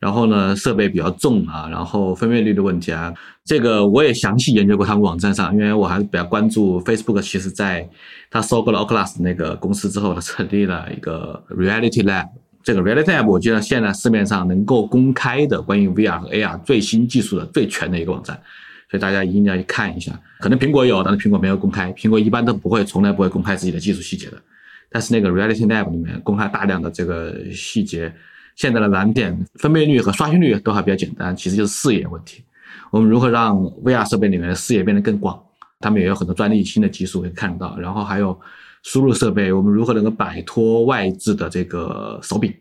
[0.03, 7.23] 然后呢，设备比较重啊，然后分辨率的问题啊，这个我也详细研究过他们网站上，因为我还是比较关注 Facebook。
[7.23, 7.89] 其实，在
[8.29, 12.27] 他收购了 Oculus 那个公司之后，他成立了一个 Reality Lab。
[12.65, 18.37] 这个 Reality Lab 我觉得现在市面上能够公开的关于 VR 和 AR 最新技术的最全的一个网站，
[18.91, 20.11] 所以大家一定要去看一下。
[20.41, 24.37] 可能苹果有，但是苹果没有公开，苹果一般都不会，从来不会公开自己的技术细节的。
[24.91, 28.13] 但是那个 Reality Lab 里面公开大量的这个细节。
[28.55, 32.43] 现在的难点，分辨率和刷新率都还比较简单，其实就是视野问题。
[32.91, 35.43] 我们如何让 VR 设备里面的视野变得更广？
[35.81, 37.77] 他们也有很多专利新的技术可以看到。
[37.79, 38.39] 然后还有
[38.83, 42.53] 输入设备，我们如何能够摆脱外置的这个手柄？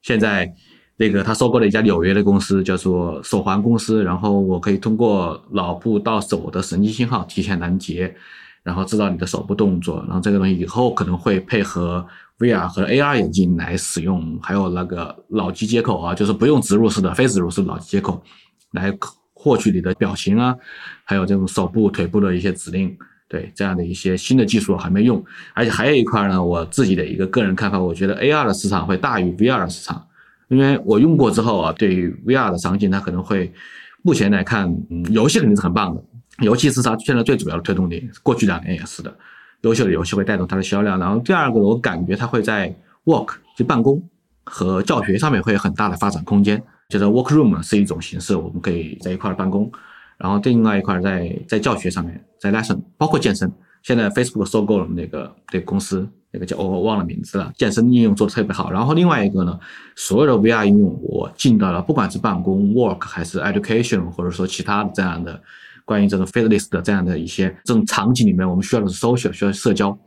[0.00, 0.50] 现在
[0.96, 4.04] 那个他收购了一家纽约的公司，叫做手环公司。
[4.04, 8.14] 然后我可以通过脑部到手的神经信号提前拦截，
[8.62, 10.04] 然后知道你的手部动作。
[10.06, 12.06] 然后这个东西以后可能会配合。
[12.40, 18.20] VR 和 AR 眼镜来使用，还有那个脑机接口啊，就是不用植入式的、非植入式脑机接口
[18.72, 18.92] 来
[19.32, 20.56] 获取你的表情啊，
[21.04, 22.96] 还有这种手部、腿部的一些指令。
[23.28, 25.24] 对这样的一些新的技术还没用，
[25.54, 30.04] 而且还有一块呢，我自己的一个个人看法，我觉得 AR 的市场会大于 VR 的市场，
[30.48, 33.52] 因为我用过之后啊，对于 VR 的场景，它可能会
[34.02, 36.02] 目前来看，嗯，游戏肯定是很棒的，
[36.40, 39.16] 游戏是它现在最主要的推动力，过去两年也是的，
[39.62, 40.98] 优秀的游戏会带动它的销量。
[40.98, 44.02] 然后第二个，我感觉它会在 work 就办公
[44.44, 49.70] 和教学上面会有很大的发展空间，就是 work room 是一种形式，我们可以在一块办公。
[50.18, 53.50] 然后另外一块在在教学上面，在 lesson 包括健身，
[53.82, 58.70] 现在 Facebook 收购了那个那个公司，那个叫我忘了名字了，健身应用做的特别好。
[58.70, 59.58] 然后另外一个呢，
[59.96, 65.42] 所有的 VR 应用我进到了，不管是办公 work 还是 education，或者说其他的这样的
[65.90, 69.98] 关于这种 fitness 的这样的一些这种场景里面，我们需要的是 social，需要社交。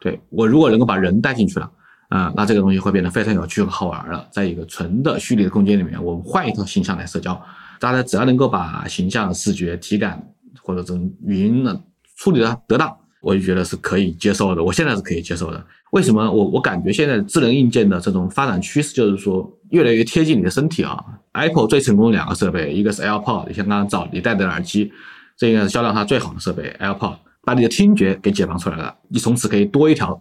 [0.00, 1.70] 对我如果能够把人带进去了，
[2.08, 4.26] 啊，那这个东西会变得非常有趣和好玩了。
[4.32, 7.40] 在一个纯的虚拟的空间里面，我们换一套形象来社交。
[7.78, 10.20] 大家只要能够把形象、视觉、体感
[10.60, 11.80] 或者这种语音呢
[12.16, 14.62] 处理的得当，我就觉得是可以接受的。
[14.62, 15.64] 我现在是可以接受的。
[15.92, 16.30] 为什么？
[16.30, 21.02] 我我感觉现在智能硬件的这种发展趋势就是说越来越贴近你的身体啊。
[21.32, 24.92] Apple 最成功的两个设备，一个是 AirPod，你像刚刚找你戴的耳机，
[25.36, 26.74] 这应该是销量它最好的设备。
[26.80, 30.20] AirPod 把你的听觉给解放出来了，你从此可以多一条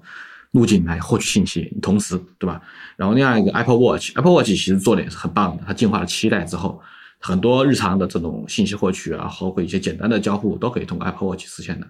[0.51, 2.61] 路径来获取信息，同时对吧？
[2.97, 6.79] 然后另外一个 Apple Watch，Apple Watch 其实做的也是很棒的，它进化了七代之后。
[7.21, 11.87] 很多日常的这种信息获取啊，包括一些简单的交互，都可以通过 Apple Watch 实现的。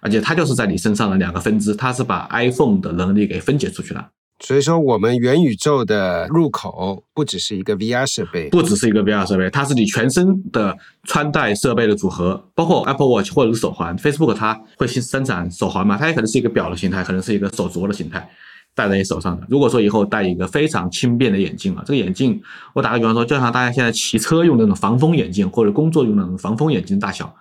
[0.00, 4.08] 而且它就是在你身上的两个分支，它是把 iPhone 的能力给分解出去了。
[4.40, 13.96] 所以说，我们元宇宙的入口不只是一个 VR 设备，不只是一个 VR 设备，它是你全身的穿戴设备的组合，包括 Apple Watch 或者是手环。
[13.96, 15.96] Facebook 它会生产手环嘛？
[15.96, 18.28] 它也可能是一个表的形态，可能是一个手镯的形态。
[18.74, 19.46] 戴在你手上的。
[19.48, 22.40] 如果说以后戴一个非常轻便的眼镜啊，这个眼镜，
[22.72, 27.34] 我打个比方说，就像大家现在骑车用那种防风眼镜，或者工作用那种防风眼镜大小，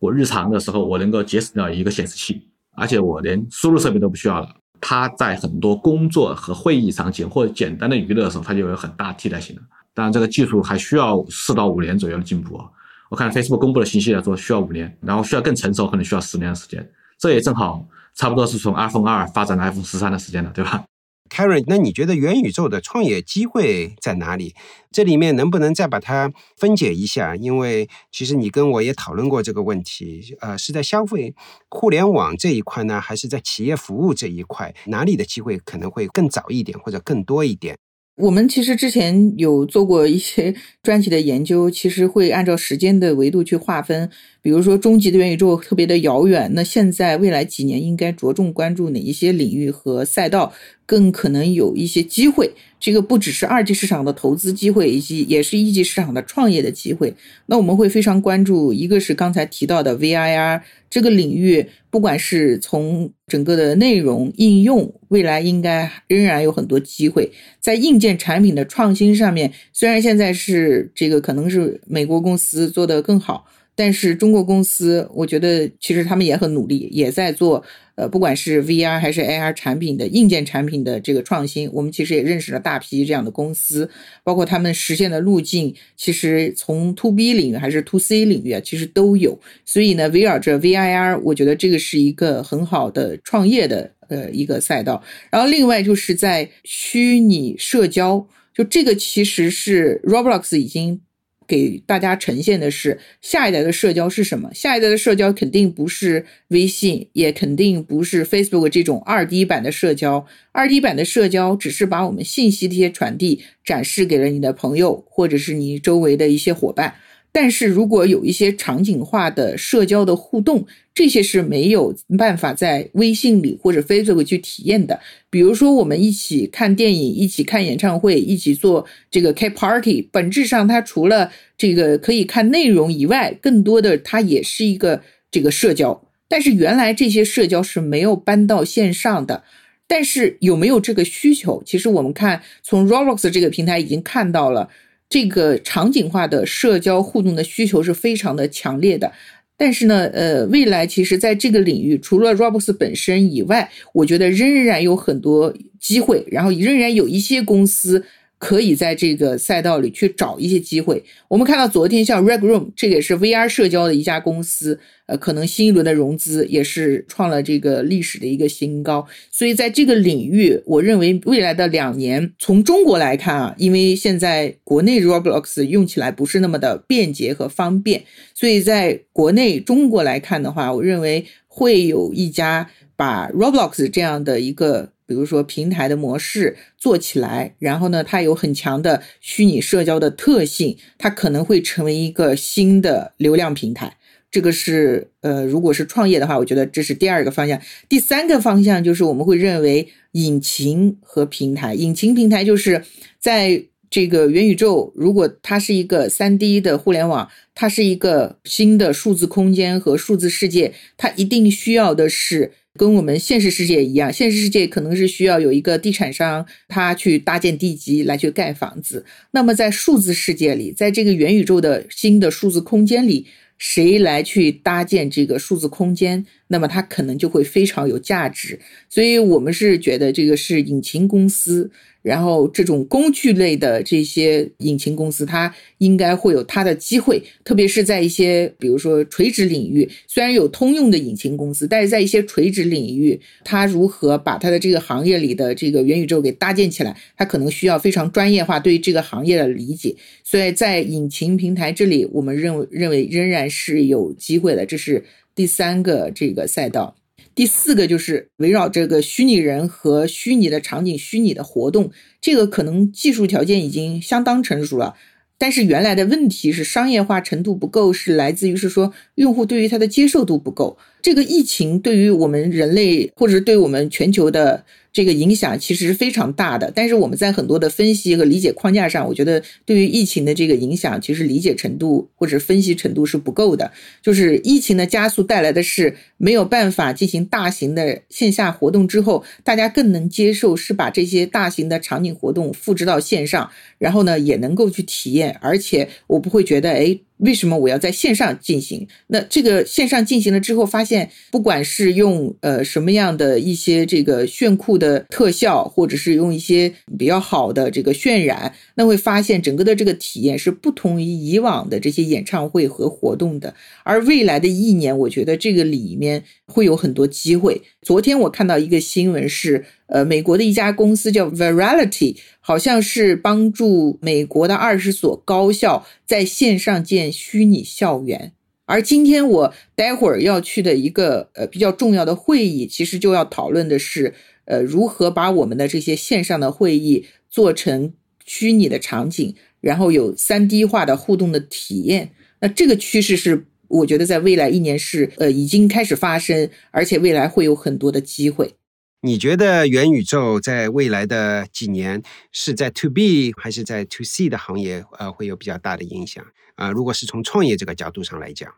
[0.00, 2.42] 我日常的时候我能够节省掉一个显示器，
[2.76, 4.48] 而且我连输入设备都不需要了。
[4.80, 9.62] 它在很多工作和会议场景或者简单的娱乐的时候，它就有很大替代性的。
[9.94, 12.66] 当然，这个技术还需要四到五年左右的进步啊。
[13.08, 16.86] 我看 Facebook 公布的信息来说，需要五年，然后需要更成熟，可能需要十年的时间。
[17.16, 17.86] 这也正好。
[18.14, 20.84] 差不多是从 iPhone 二发展到 iPhone 十三的时间了，对吧
[21.30, 24.54] ？Karen，那你觉得元宇宙的创业机会在哪里？
[24.92, 27.34] 这里面能不能再把它分解一下？
[27.34, 31.34] 因为其实你跟我也讨论过这个问题，呃，是在消费
[31.68, 34.72] 互联网这一块呢，还是在企业服务这一块？
[34.86, 37.76] 哪里的机会可能会更早一点，或者更多一点？
[38.16, 44.08] 我们其实之前有做过一些专题的研究，其实会按照时间的维度去划分。
[44.44, 50.52] 比如说，终极的元宇宙特别的遥远，那现在未来几年应该着重关注哪一些领域和赛道，
[50.84, 52.52] 更可能有一些机会？
[52.78, 57.14] 这个不只是二级市场的投资机会，以及也是一级市场的创业的机会。
[57.46, 67.32] 那我们会非常关注，一个是刚才提到的 VIR 这个领域，不管是从整个的内容应用，未来应该仍然有很多机会。
[67.60, 73.46] 在硬件产品的创新上面，虽然现在是这个可能是美国公司做得更好。
[73.76, 77.64] 但是中国公司，我觉得其实他们也很努力，也在做，
[77.96, 81.68] 呃，不管是 VR 还是 AR 产品的硬件产品的这个创新。
[81.72, 83.90] 我们其实也认识了大批这样的公司，
[84.22, 89.40] 包括他们实现的路径，其实从 To B 领域还是 To C 领域啊，其实都有。
[89.64, 95.02] 所以呢，围绕着 VIR，我觉得这个是一个很好的创业的呃一个赛道。
[95.32, 101.00] 然后另外就是在虚拟社交，就这个其实是 Roblox 已经。
[101.46, 104.50] 给大家呈现的是下一代的社交是什么？
[104.54, 110.26] 下一代的社交肯定不是微信，也肯定不是 Facebook 这种二 D 版的社交。
[110.52, 116.94] 二 D 版的社交只是把我们信息的一些传递展示给了你的朋友，或者是你周围的一些伙伴。
[117.36, 125.00] 但是如果有一些场景化的社交的互动，这些是没有办法在微信里或者 Facebook 去体验的。
[125.30, 136.00] 比如说，我们一起看电影，一起看演唱会，一起做这个开 party，本质上它除了这个可以看内容以外，更多的它也是一个这个社交。
[136.28, 139.42] 但是原来这些社交是没有搬到线上的。
[139.88, 141.60] 但是有没有这个需求？
[141.66, 144.70] 其实我们看从 Roblox 这个平台已经看到了。
[145.14, 149.12] 这个场景化的社交互动的需求是非常的强烈的，
[149.56, 158.04] 但是呢，呃，未来其实在这个领域，除了 Roblox 本身以外，我觉得仍然有很多机会，然后仍然有一些公司
[158.38, 161.02] 可以在这个赛道里去找一些机会。
[161.28, 169.06] 我们看到昨天像 Reg Room，这个也是 VR 社交的一家公司，呃，可能新一轮的融资也是创了这个历史的一个新高。
[169.30, 184.93] 所以在这个领域，我认为未来的两年，从中国来看啊，因为现在国内 Roblox 用起来不是那么的便捷和方便，所以在国内中国来看的话，我认为会有一家把 Roblox 这样的一个。
[185.06, 193.96] 比如说平台的模式做起来，然后呢，它有很强的虚拟社交的特性，它可能会成为一个新的流量平台。
[194.30, 197.60] 这个是呃，如果是创业的话，我觉得这是第二个方向。
[197.88, 201.74] 第三个方向就是我们会认为引擎和平台。
[201.74, 202.82] 引擎平台就是
[203.20, 212.52] 在这个元宇宙，如果它是一个三 D 的互联网，它是一个新的数字空间和数字世界，它一定需要的是。
[212.76, 219.06] 跟我们现实世界一样，现实世界可能是需要有一个地产商，他去搭建地基来去盖房子。
[219.30, 223.28] 那么在数字世界里，在这个元宇宙的新的数字空间里，
[223.58, 226.26] 谁来去搭建这个数字空间？
[226.48, 228.58] 那么它可能就会非常有价值。
[228.88, 231.70] 所以我们是觉得这个是引擎公司。
[232.04, 249.96] 然后，这种工具类的这些引擎公司，它应该会有它的机会，特别是在一些比如说垂直领域，虽然有通用的引擎公司，但是在一些垂直领域，它如何把它的这个行业里的这个元宇宙给搭建起来，它可能需要非常专业化对于这个行业的理解。
[250.22, 255.02] 所以在引擎平台这里，我们认为认为仍然是有机会的，这是
[255.34, 256.96] 第三个这个赛道。
[257.34, 264.94] 第四个就是围绕这个虚拟人和虚拟的场景、虚拟的活动，这个可能技术条件已经相当成熟了，
[265.36, 270.78] 但是原来的问题是商业化程度不够，是来自于是说用户对于它的接受度不够。
[271.04, 274.64] 这个疫情对于我们人类或者对我们全球的。
[274.94, 283.72] 这个影响其实是非常大的，但是我们在很多的分析和理解框架上，我觉得对于疫情的这个影响，其实理解程度或者分析程度是不够的。
[284.00, 296.96] 就是疫情的加速带来的是没有办法进行大型的线下活动之后，大家更能接受是把这些大型的场景活动复制到线上，然后呢也能够去体验，而且我不会觉得哎。
[297.18, 298.86] 为什么我要在线上进行？
[299.06, 313.54] 那这个线上进行了之后，发现不管是用呃什么样的一些这个炫酷的特效，或者是用一些比较好的这个渲染，那会发现整个的这个体验是不同于以往的这些演唱会和活动的。
[313.84, 317.62] 而未来的一年，我觉得这个里面会有很多机会。
[317.84, 319.66] 昨天我看到一个新闻是。
[319.86, 328.32] 呃，美国的一家公司叫 Virality，好像是帮助美国的二十所高校在线上建虚拟校园。
[328.64, 334.14] 而今天我待会儿要去的一个呃比较重要的会议，其实就要讨论的是，
[334.46, 337.92] 呃，如何把我们的这些线上的会议做成
[338.24, 342.10] 虚拟的场景，然后有三 D 化的互动的体验。
[342.40, 343.44] 那这个趋势是，
[343.74, 348.54] 我觉得在未来一年是呃已经开始发生，而且未来会有很多的机会。
[349.00, 352.02] 你觉得元宇宙在未来的几年
[352.32, 356.70] 是在 To B 还是在 To C 的行业呃会有比较大的影响啊？
[356.70, 358.48] 如果是从创业这个角度上来讲，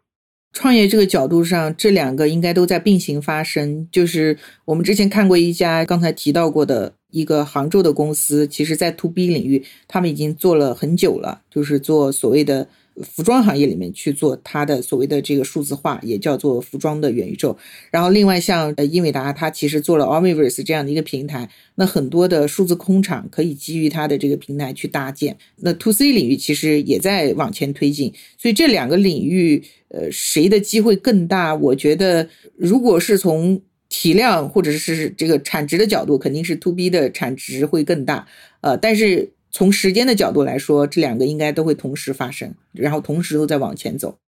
[0.52, 3.88] 创业这个角度上，这两个应该都在并行发生。
[3.90, 12.68] 就是我们之前看过一家刚才提到过的一个杭州的公司，其实在 To B 领域，他们已经做了很久了，就是做所谓的。
[13.02, 17.56] 服装行业里面去做它的所谓的这个数字化，也叫做服装的元宇宙。
[17.90, 25.36] 然后另外像呃英伟达，它其实做了 Omniverse 这样的一个平台，那很多的数字工厂可以基于它的这个平台去搭建。
[25.56, 31.54] 那 To C 领域其实也在往前推进，所以这两个领域，呃，谁的机会更大？
[31.54, 38.26] 我觉得，如果是从体量或者是这个产值的角度，肯定是 To B 的产值会更大。
[38.62, 39.32] 呃，但是。
[39.56, 44.18] 从时间的角度来说，这两个应该都会同时发生，然后同时都在往前走。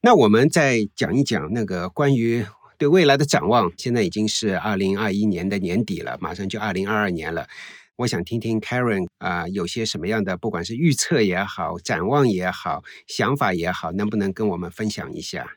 [0.00, 2.46] 那我们再讲一讲那个关于
[2.78, 3.72] 对未来的展望。
[3.76, 7.48] 现在已经是二零二一年的年底了，马上就二零二二年了。
[7.96, 15.56] 我想听听 Karen 啊，有些什么样的，不管是预测也好，展望也好，想法也好，能不能跟我们分享一下？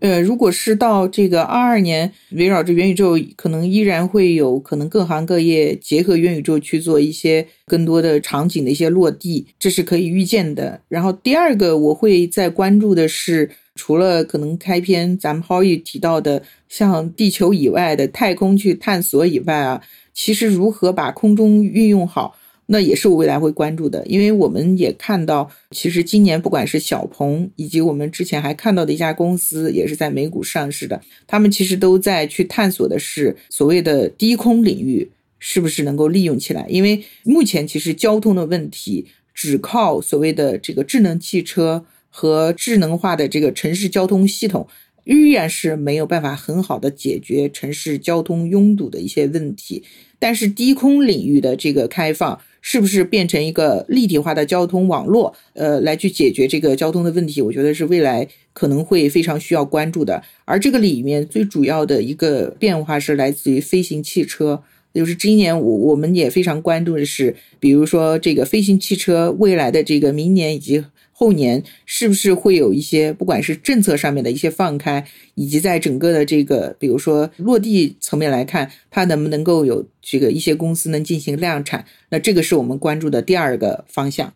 [0.00, 10.80] 呃，如果是到这个二二年，围绕着元宇宙，可能依然会有可能各行各业结合元宇宙去做一些更多的场景的一些落地，这是可以预见的。
[10.88, 19.82] 然后第二个，我会在关注的是，除了可能开篇咱们浩宇提到的，像地球以外的太空去探索以外啊，
[20.14, 22.36] 其实如何把空中运用好。
[22.72, 35.10] 那也是我未来会关注的，因为我们也看到，其实今年不管是小鹏，以及我们之前还看到的一家公司，也是在美股上市的，他们其实都在去探索的是所谓的低空领域，
[35.40, 36.64] 是不是能够利用起来？
[36.68, 44.68] 因为目前其实交通的问题，只靠所谓的这个智能汽车和智能化的这个城市交通系统，
[45.04, 49.82] 依然是没有办法很好的解决城市交通拥堵的一些问题。
[50.20, 57.40] 但是低空领域的这个开放，是不是变成一个立体化的交通网络，呃，来去解决这个交通的问题？
[57.42, 60.22] 我觉得是未来可能会非常需要关注的。
[60.44, 64.62] 而这个里面最主要的一个变化是来自于飞行汽车。
[64.92, 70.84] 就是今年我我们也非常关注的是，比如说这个飞行汽车未来的这个明年以及
[71.20, 81.84] 后年，是不是会有一些不管是政策上面的一些放开，以及在整个的这个比如说落地层面来看，它能不能够有这个一些公司能进行量产？
[82.08, 84.32] 那这个是我们关注的第二个方向。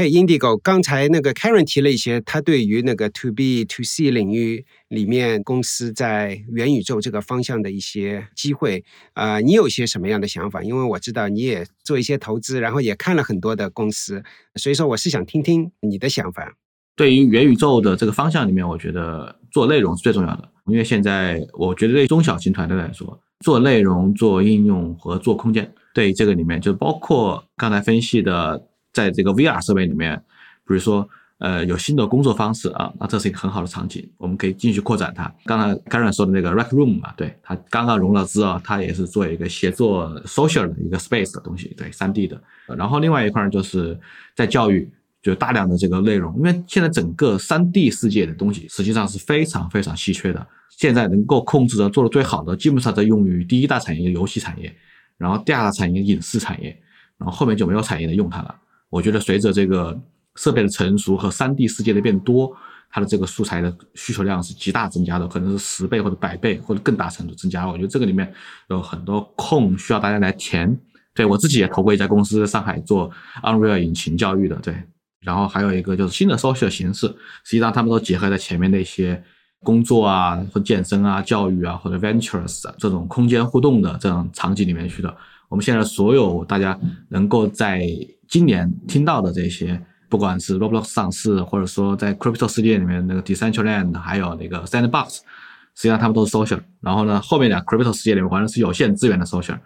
[0.00, 8.84] 嘿，Indigo，刚才那个 Karen 提了一些，他对于那个 To B To C 领域里面公司在元宇宙这个方向的一些机会，
[9.14, 10.62] 啊，你有些什么样的想法？
[10.62, 14.22] 因为我知道你也做一些投资，然后也看了很多的公司，
[14.54, 16.54] 所以说我是想听听你的想法。
[16.94, 28.68] 对于元宇宙的这个方向里面，我觉得做内容是最重要的，因为现在我觉得对中小型团队来说，做内容、做应用和做空间，对这个里面就包括刚才分析的。
[28.98, 30.16] 在这个 VR 设备里面，
[30.66, 35.32] 比如说，呃，有新的工作方式啊，那这是一个很好的场景，我们可以继续扩展它。
[35.44, 42.42] 刚才 Karen 说的那个 Rec Room 嘛，对，它刚刚融了资啊，它也是做一个协作 social 的一个 space 的东西，对，3D 的。
[42.76, 43.96] 然后另外一块就是
[44.34, 44.90] 在教育，
[45.22, 50.44] 就大量的这个内容，因为现在整个 3D 世界的东西实际上是非常非常稀缺的。
[50.70, 54.74] 现在能够控制的做的最好的，基本上在用于第一大产业游戏产业，
[55.16, 56.76] 然后第二大产业影视产业，
[57.16, 58.54] 然后后面就没有产业能用它了。
[58.90, 59.98] 我觉得随着这个
[60.36, 62.54] 设备的成熟和三 D 世界的变多，
[62.90, 67.66] 它的这个素材的需求量是极大增加的，可能是十倍或者百倍或者更大程度增加。
[67.66, 68.32] 我觉得这个里面
[68.70, 70.78] 有很多空需要大家来填。
[71.14, 73.10] 对我自己也投过一家公司，上海做
[73.42, 74.74] Unreal 引擎教育的，对。
[75.20, 77.08] 然后还有一个就是新的 social 形式，
[77.42, 79.20] 实际上他们都结合在前面的一些
[79.64, 85.12] 工作啊、或健身啊、教育啊或者 ventures 这种空间互动的这种场景里面去的。
[85.48, 86.78] 我们现在所有大家
[87.08, 87.84] 能够在
[88.28, 95.16] 今年听到的这些，不管是 Roblox 上市，或者说在 Crypto 世界里面那个 Decentraland，还有那个 Sandbox，
[95.74, 96.60] 实际上他们都是 social。
[96.80, 99.58] 然后呢，后面两 Crypto 世界里面玩的是有限资源的 social。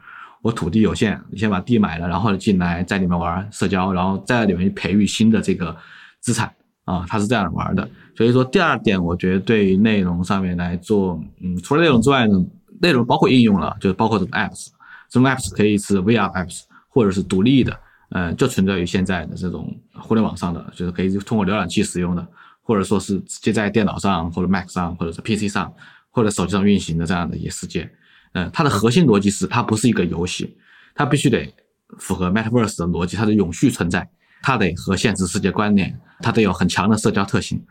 [0.42, 5.76] 我土地有限，你先把地买了，然后进来在里面玩社交，然后在里面培育新的这个
[6.20, 6.52] 资产
[6.84, 7.88] 啊，它是这样玩的。
[8.16, 12.44] 所以说，第二点，我觉得对于内容上面来做，嗯，除了内容之外呢，
[12.80, 14.68] 内容包括应用了，就是包括这种 apps，
[15.08, 17.76] 这种 apps 可以是 VR apps，或者是独立的。
[18.14, 22.26] 呃，就存在于现在的这种互联网上的，就是可以通过浏览器使用的，
[22.60, 25.72] 或者说是直接在电脑上或者 Mac 上或者是 PC 上
[26.10, 27.90] 或者手机上运行的这样的一些世界。
[28.34, 30.54] 嗯，它的核心逻辑是它不是一个游戏，
[30.94, 31.50] 它必须得
[31.98, 34.06] 符合 Metaverse 的逻辑，它的永续存在，
[34.42, 37.64] 它得和现实世界关联，它得有很强的社交特性，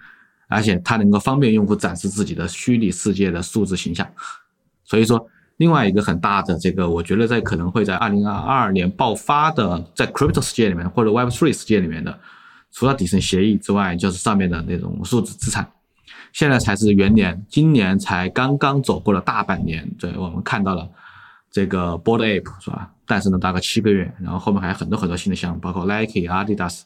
[0.47, 4.07] 而且它能够方便用户展示自己的虚拟世界的数字形象。
[4.85, 5.23] 所以说。
[5.61, 12.19] 另外一个很大的这个，我觉得在可能会在二零二二年爆发的，在 crypto 世界里面或者 Web Three 世界里面的，
[12.71, 15.71] 除了底层协议之外，就是上面的那种数字资产。
[16.33, 20.89] 现在才是元年，今年才刚刚走过了大半年，对我们看到了
[21.51, 22.89] 这个 Board Ape 是吧？
[23.05, 26.81] 诞生了大概七个月，然后后面还有很多很多新的项目，包括 Nike、Adidas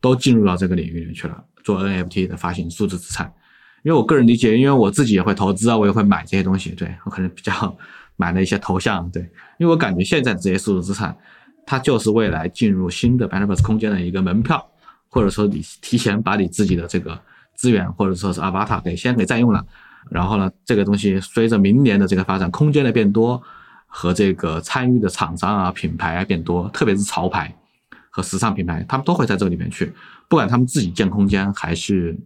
[0.00, 3.32] 都进入到这个领域里面去了，做 NFT 的发行数字资产。
[3.84, 7.78] 因为我个人理解，因为我自己也会投资啊，我也会买这些东西，对我可能比较。
[8.16, 9.22] 买了一些头像，对，
[9.58, 11.16] 因为我感觉现在这些数字资产，
[11.66, 14.66] 它就是未来进入新的 Metaverse 空间的一个门票，
[15.08, 17.18] 或者说你提前把你自己的这个
[17.54, 19.64] 资源或者说是 Avatar 给先给占用了，
[20.10, 23.42] 然后呢，这个东西随着明年的这个发展，空间的变多
[23.86, 27.54] 和这个参与的厂商啊品牌啊变多，特别是潮牌
[28.10, 29.92] 和时尚品牌，他们都会在这里面去，
[30.28, 32.16] 不管他们自己建空间还是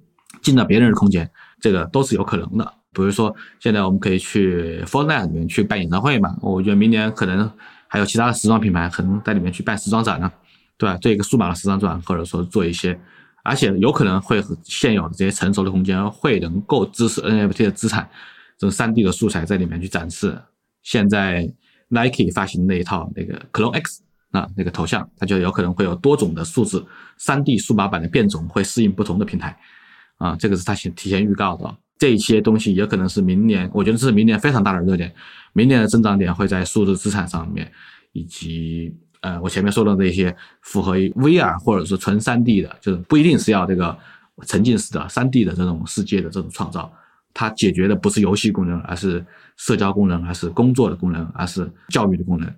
[0.40, 1.28] 进到别人的空间，
[1.60, 2.74] 这个都是有可能的。
[2.92, 6.36] 比如说，现在我们可以去 Fortnite 里面去办演唱会嘛？
[6.40, 7.50] 我觉得明年可能
[7.86, 10.30] 还有其他的时装品牌可能在里面去办时装展呢，
[10.76, 10.96] 对吧？
[10.96, 12.98] 做一个数码的时装展，或者说做一些，
[13.44, 18.08] 而且有可能会和现有的这些成熟的空间会能够支持 NFT 的资产，
[18.58, 20.36] 这种 3D 的素材在里面去展示。
[20.82, 21.48] 现在
[21.88, 26.84] Nike 发行的那一套那个 Clone X 啊，那个头像，它就有可能会有多种的数字
[27.20, 29.56] 3D 数码版的变种，会适应不同的平台
[30.18, 31.76] 啊，这个是它先提前预告的。
[32.00, 35.14] 这些东西也可能是明年，我觉得这是明年非常大的热点。
[35.52, 37.70] 明年的增长点会在数字资产上面，
[38.12, 43.94] 以及呃，我前面说的那些符合 VR 或者说纯 3D 的，就是不一定是要这个
[44.46, 46.90] 沉浸式的 3D 的这种世界的这种创造。
[47.34, 49.22] 它解决的不是游戏功能，而是
[49.58, 52.50] 社交功能，而是工作的功能，而是教育的功能。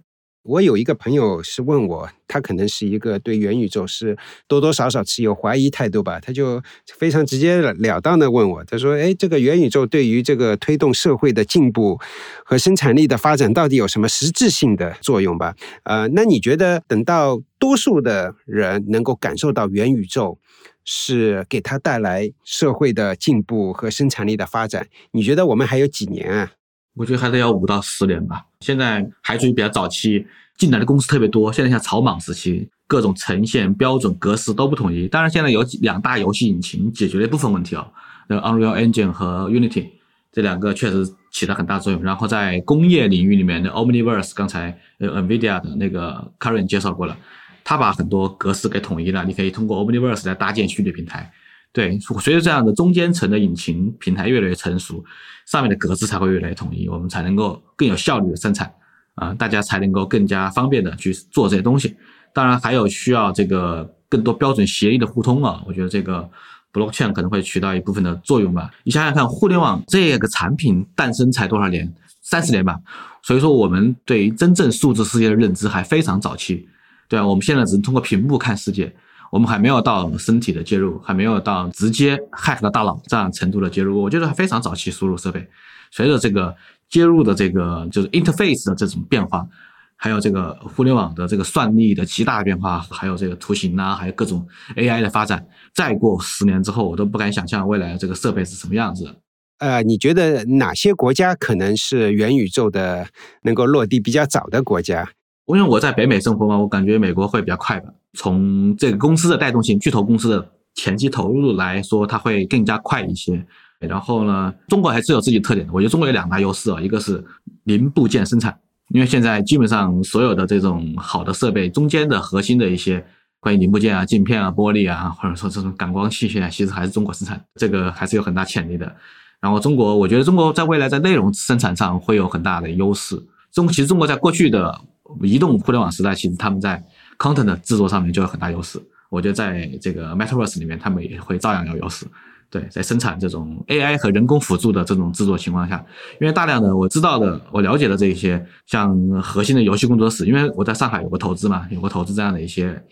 [0.45, 4.17] 我有一个朋友是问我，他可能是一个对元宇宙是
[4.49, 6.61] 多多少少持有怀疑态度吧，他就
[6.99, 11.97] 非常直截了当的问我，他说：“哎，这个元宇宙对于这个推动社会的进步
[12.45, 20.37] 和生产力的发展，到底有什么实质性的作用吧？”呃，那你觉得等到多数的人能够感受到元宇宙
[20.85, 26.53] 是给他带来社会的进步和生产力的发展，你觉得我们还有几年啊？
[26.95, 28.45] 我觉得还得要五到十年吧。
[28.61, 30.27] 现在还处于比较早期，
[30.57, 31.53] 进来的公司特别多。
[31.53, 35.09] 现在像草莽时期，各种呈现标准格式都不统一。
[35.09, 37.89] 当然，现在有两大游戏引擎解决了一部分问题啊，
[38.29, 39.87] 那 Unreal Engine 和 Unity
[40.31, 42.03] 这两个确实起了很大作用。
[42.03, 47.17] 然后在工业领域里面的 Omniverse，刚才呃 Nvidia 的那个 Karen 介绍过了，
[47.65, 51.33] 他把很多格式给统一了，你可以通过 Omniverse 来搭建虚拟平台。
[51.73, 55.03] 对，随着这样的中间层的引擎平台越来越成熟，
[55.47, 58.71] 上面的格式才会越来越统一，我们才能够更有效率的生产
[59.15, 61.97] 啊，大家才能够更加方便的去做这些东西。
[62.35, 66.29] 当然，还有需要这个更多标准协议的互通啊，我觉得这个
[66.75, 68.71] blockchain 可能会起到一部分的作用吧。
[68.85, 71.91] 你想想看，互联网这个产品诞生才多少年？
[72.21, 72.79] 三十年吧。
[73.23, 76.69] 所以说，我们对于真正数字世界的认知还非常早期，
[77.09, 77.27] 对吧？
[77.27, 78.95] 我们现在只能通过屏幕看世界。
[79.33, 85.49] 我们还没有到身体的介入，还没有到直接 hack 到大脑这样程度的介入，我觉得还非常早期输入设备。
[85.91, 86.55] 随着这个
[86.91, 89.49] 接入的这个就是 interface 的这种变化，
[89.97, 99.17] 还有这个互联网的这个算力的极大变化，还有这个图形啊，还有各种 AI 的发展，再过十年之后，我都不敢想象未来这个设备是什么样子。
[99.61, 103.07] 呃，你觉得哪些国家可能是元宇宙的
[103.45, 105.09] 能够落地比较早的国家？
[105.47, 107.91] 因为我在北美生活嘛，我感觉美国会比较快吧。
[108.15, 113.45] 从这个公司的带动性、巨头公司的前期投入来说，它会更加快一些。
[113.81, 115.73] 然后呢，中国还是有自己特点的。
[115.73, 117.23] 我觉得中国有两大优势啊，一个是
[117.65, 118.57] 零部件生产，
[118.91, 123.05] 因为现在基本上所有的这种好的设备中间的核心的一些
[123.41, 128.95] 关于零部件啊、镜片啊、玻璃啊，或者说这种感光器械，其实还是中国生产，这个还是有很大潜力的。
[129.41, 133.21] 然后中国，我觉得中国在未来在内容生产上会有很大的优势。
[133.51, 134.81] 中其实中国在过去的
[135.21, 136.83] 移动互联网时代，其实他们在
[137.19, 142.07] content 的制作上面就有很大优势，我觉得在这个 Metaverse 里面，他们也会照样有优势。
[142.51, 145.83] 对，在生产这种 AI 和人工辅助的这种制作情况下，
[146.21, 152.85] 因为大量的我知道的、我了解的这一些像核心的游戏工作室，因为我在上海有个投资嘛，有个投资这样的一些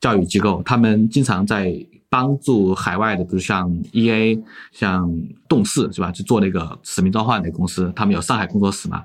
[0.00, 1.74] 教育机构，他们经常在
[2.08, 4.40] 帮助海外的，比如像 EA、
[4.70, 5.12] 像
[5.48, 9.02] 动视是吧，去做那个使命召唤的公司，他们有上海工作室嘛，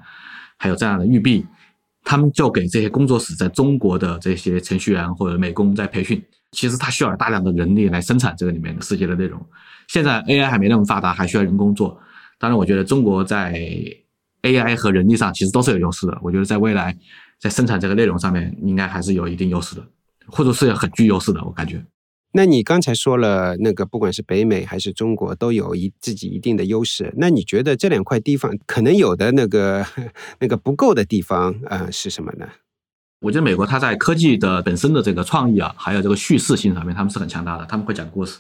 [0.58, 1.44] 还有这样的育碧。
[2.06, 9.44] 他们就给这些工作室在中国的这些程序员或者美工在培训，其实他需要大量的人力来生产这个里面的世界的内容。
[9.88, 12.00] 现在 AI 还没那么发达，还需要人工做。
[12.38, 13.54] 当然，我觉得中国在
[14.44, 16.16] AI 和人力上其实都是有优势的。
[16.22, 16.96] 我觉得在未来
[17.40, 19.84] 在生产这个内容上面，应该还是有一定优势的，
[20.28, 21.44] 或者是很具优势的。
[21.44, 21.84] 我感觉。
[22.38, 27.14] 那你刚才说了，那个不管是北美还是中国，都有一自己一定的优势。
[27.16, 29.86] 那你觉得这两块地方可能有的那个
[30.40, 32.46] 那个不够的地方啊是什么呢？
[33.22, 37.66] 我觉得美国它在科技的本身的这个创意啊，还有这个叙事性上面，他们是很强大的。
[37.68, 38.38] 他们会讲故事，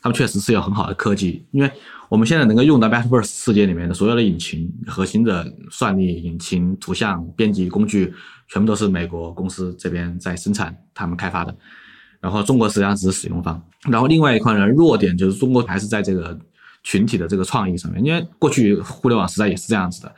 [0.00, 1.44] 他们确实是有很好的科技。
[1.50, 1.70] 因为
[2.08, 8.14] 我们现在能够用到 Metaverse 世界里面的所有的引擎、核心的算力引擎、图像编辑工具，
[8.48, 11.54] 全部都是美国公司这边在生产、他们开发的。
[12.24, 16.34] 然后中国实际上只是使用方，然后另外一块呢弱点就是中国还是在这个
[16.82, 20.14] 群体的这个创意上面，因为过去互联网时代也是这样子的，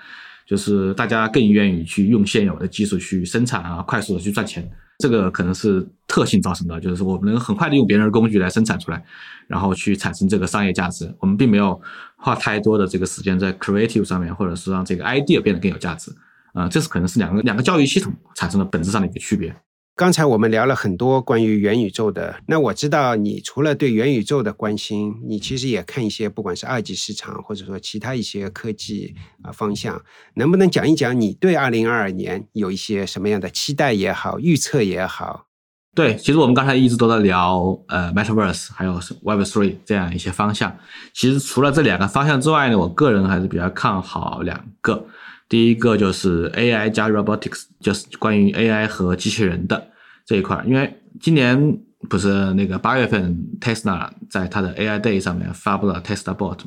[0.46, 9.04] 就是大家更愿意去用现有的技术去生产啊，快速的去赚钱，这个可能是特性造成的，就是我们能很快的用别人的工具来生产出来，
[9.48, 11.80] 然后去产生这个商业价值，我们并没有
[12.16, 16.12] 花太多的这个时间在 creative 上面，或者是让这个 idea 变得更有价值，
[16.52, 19.52] 啊，这是可能是两个两个教育系统产生的本质上的一个区别。
[19.96, 30.02] 刚才我们聊了很多关于元宇宙的，那我知道你除了对元宇宙的关心，你其实也看一些不管是二级市场或者说其他一些科技啊方向，
[30.34, 35.46] 能不能讲一讲你对二零二二年有一些什么样的期待也好，预测也好？
[35.94, 40.76] 对，其实我们刚才一直都在聊呃 Metaverse 还有 Web Three 这样一些方向，
[41.14, 45.06] 其实除了这两个方向之外呢，我个人还是比较看好两个。
[45.48, 49.88] 第一个就是 AI 加 Robotics，就是关于 AI 和机器人的
[50.24, 50.62] 这一块。
[50.66, 51.78] 因为今年
[52.08, 56.58] 不是那个八月份，Tesla 在它的 AI Day 上面发布了 Tesla Bot。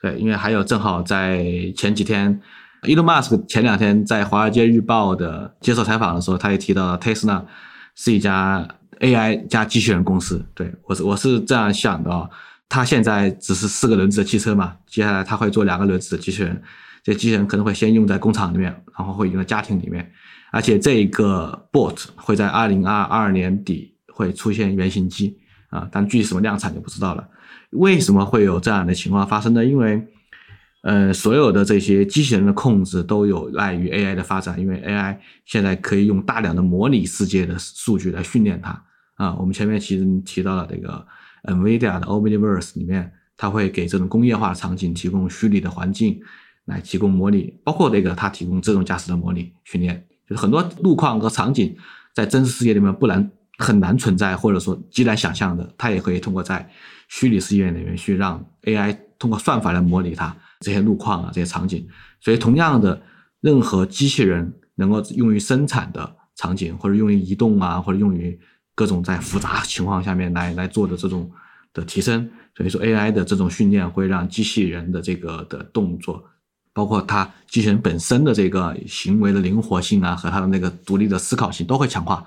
[0.00, 1.44] 对，因为还有正好在
[1.76, 2.40] 前几天
[2.82, 7.42] ，Elon Musk 前两天在《华尔街日报》的接受采访的时候，他也提到了 Tesla
[7.94, 8.68] 是一家
[9.00, 10.44] AI 加机器人公司。
[10.54, 12.28] 对我是我是这样想的啊，
[12.68, 16.62] 他现在只是四个轮子的汽车嘛，接下来他会做两个轮子的机器人。
[17.02, 20.10] 这机器人可能会先用在工厂里面，然后会用在家庭里面，
[20.50, 25.38] 而且这个 bot 会在二零二二年底会出现原型机
[25.70, 27.28] 啊，但具体什么量产就不知道了。
[27.70, 29.64] 为什么会有这样的情况发生呢？
[29.64, 30.06] 因为
[30.82, 38.82] 呃，所有的这些机器人的控制都有赖于 AI 的发展，因为 AI 现在可以用大量的模拟世界的数据来训练它
[39.14, 39.34] 啊。
[39.36, 41.06] 我们前面其实提到了这个
[41.44, 46.20] NVIDIA 的 Omniverse 里面，它会给这种工业化场景提供虚拟的环境
[46.66, 51.76] 来提供模拟，包括这个它提供自动驾驶的模拟训练，就是很多路况和场景
[52.14, 56.70] 在真实世界里面不难很难存在，或者说极难想象的，它也可以通过在
[57.08, 60.36] 虚拟世界里面去让 AI 通过算法来模拟它。
[60.60, 61.84] 这些路况啊，这些场景，
[62.20, 63.02] 所以同样的，
[63.40, 68.38] 任何机器人能够用于生产的场景，或者用于移动啊，或者用于
[68.76, 71.28] 各种在复杂情况下面来来做的这种
[71.74, 76.22] 的提升，所以说 AI 的这种训练会让机器人的这个的动作，
[76.74, 82.24] 包括它机器人本身的这个行为的灵活性啊，和它的那个独立的思考性都会强化。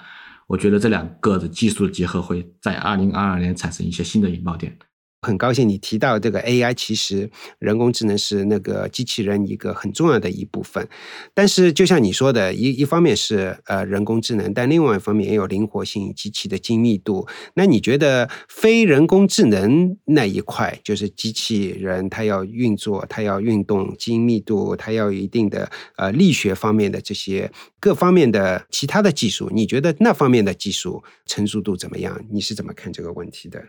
[0.47, 4.77] 我觉得这两个的技术的结合会在二零二二年产生一些新的引爆点。
[5.26, 10.88] 很高兴你提到这个 AI，其实人工智能是那个机器人一个很重要的一部分。
[11.34, 17.28] 但是就像你说的，一一方面是呃人工智能，但另外一方面也有灵活性、机器的精密度。
[17.55, 32.23] 那你觉得非人工智能那一块，就是机器人它要运作、它要运动、精密度，它要有一定的呃力学方面的这些各方面的其他的技术，你觉得那方面的技术成熟度怎么样？
[32.30, 33.63] 你是怎么看这个问题的？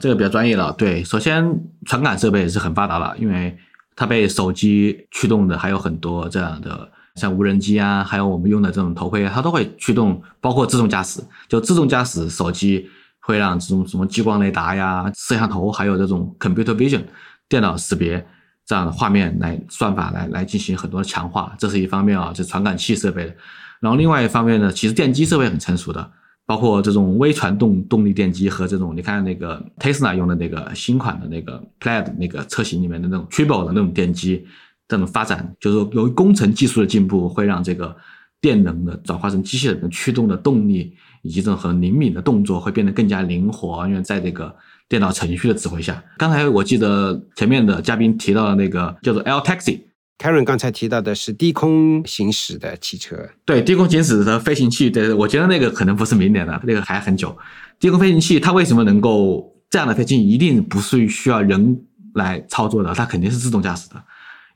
[0.00, 1.44] 这个比较专业了，对，首先
[1.84, 3.56] 传感设备是很发达了，因为
[3.96, 12.88] 它被手机驱动的还有很多这样的，像无人机啊，还有我们用的这种头盔，它都会驱动，包括自动驾驶，就自动驾驶手机
[13.18, 17.02] 会让这种什么激光雷达呀、摄像头，还有这种 computer vision
[17.48, 18.24] 电脑识别
[18.64, 23.34] 这样的画面来算法来来进行很多的强化，这是一方面啊，就传感器设备的，
[23.80, 26.12] 然后另外一方面呢，其实电机设备很成熟的。
[26.48, 34.46] 包括这种微传动动力电机和这种，你看那个 Tesla 用的那个新款的那个 Plaid 那个车型里面的那种 Triple 的那种电机，
[34.88, 37.94] 这种发展就是说，由于工程技术的进步，会让这个
[38.40, 44.56] 电能的转化成机器人的驱动的动力，以及这种很灵敏的动作会变得更加灵活，因为在这个
[44.88, 46.02] 电脑程序的指挥下。
[46.16, 49.80] 刚才我记得前面的嘉宾提到的那个叫做 L Taxi。
[50.18, 57.38] Karen 刚才提到的是低空行驶的汽车，对低空行驶的飞行器，对，我觉得那个可能不是明年的，那个还很久。
[57.78, 61.80] 低空飞行器它为什么能够这样的飞行一定不是需要人
[62.14, 64.02] 来操作的，它肯定是自动驾驶的，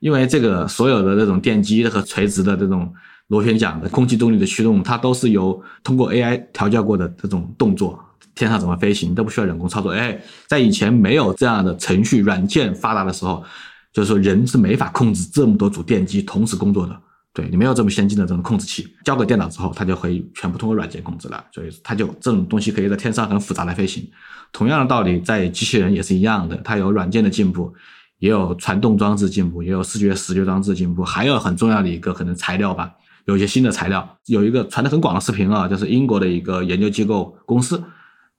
[0.01, 2.93] 因为这个所有的这种电机和垂直的这种
[3.29, 8.05] 螺旋桨的空气动力的驱动，它都是由通过 AI 调教过的这种动作，
[8.35, 9.93] 天上怎么飞行都不需要人工操作。
[9.93, 13.45] 哎，在以前没有这样的程序软件发达的时候。
[13.93, 16.99] 就是说，人是没法控制这么多组电机同时工作的。
[17.35, 21.43] 对你没有这么先进的这种控制器，交给电脑之后，它就会全部通过软件控制了。
[21.51, 24.07] 所以，它就这种东西可以在天上很复杂的飞行。
[24.53, 27.73] 同样的道理，在机器人也是一样的，它有软件的进步，
[28.19, 32.93] 也有传动装置进步，也有视觉视觉装置进步，还有很重要的一个可能材料吧，
[33.25, 34.19] 有一些新的材料。
[34.27, 37.83] 有一个传的很广的视频啊，就是英国的一个研究机构公司。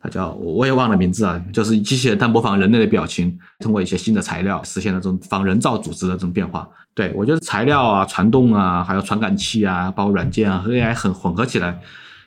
[0.04, 6.68] 它叫我也忘了名字啊，就是机器人它模仿人类的表情，通过一些新的材料实现了这种仿人造组织的这种变化。
[6.94, 11.80] 对我觉得材料啊、传动啊、还有传感器啊、包括软件啊和 AI 很混合起来，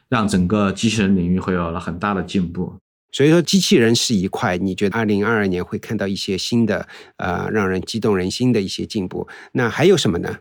[0.09, 2.75] 让整个机器人领域会有了很大的进步。
[3.13, 9.29] 所以说，机器人是一块，你觉得二零二二年会看到一些新的呃让人激动人心的一些进步？
[9.53, 10.35] 那还有什么呢？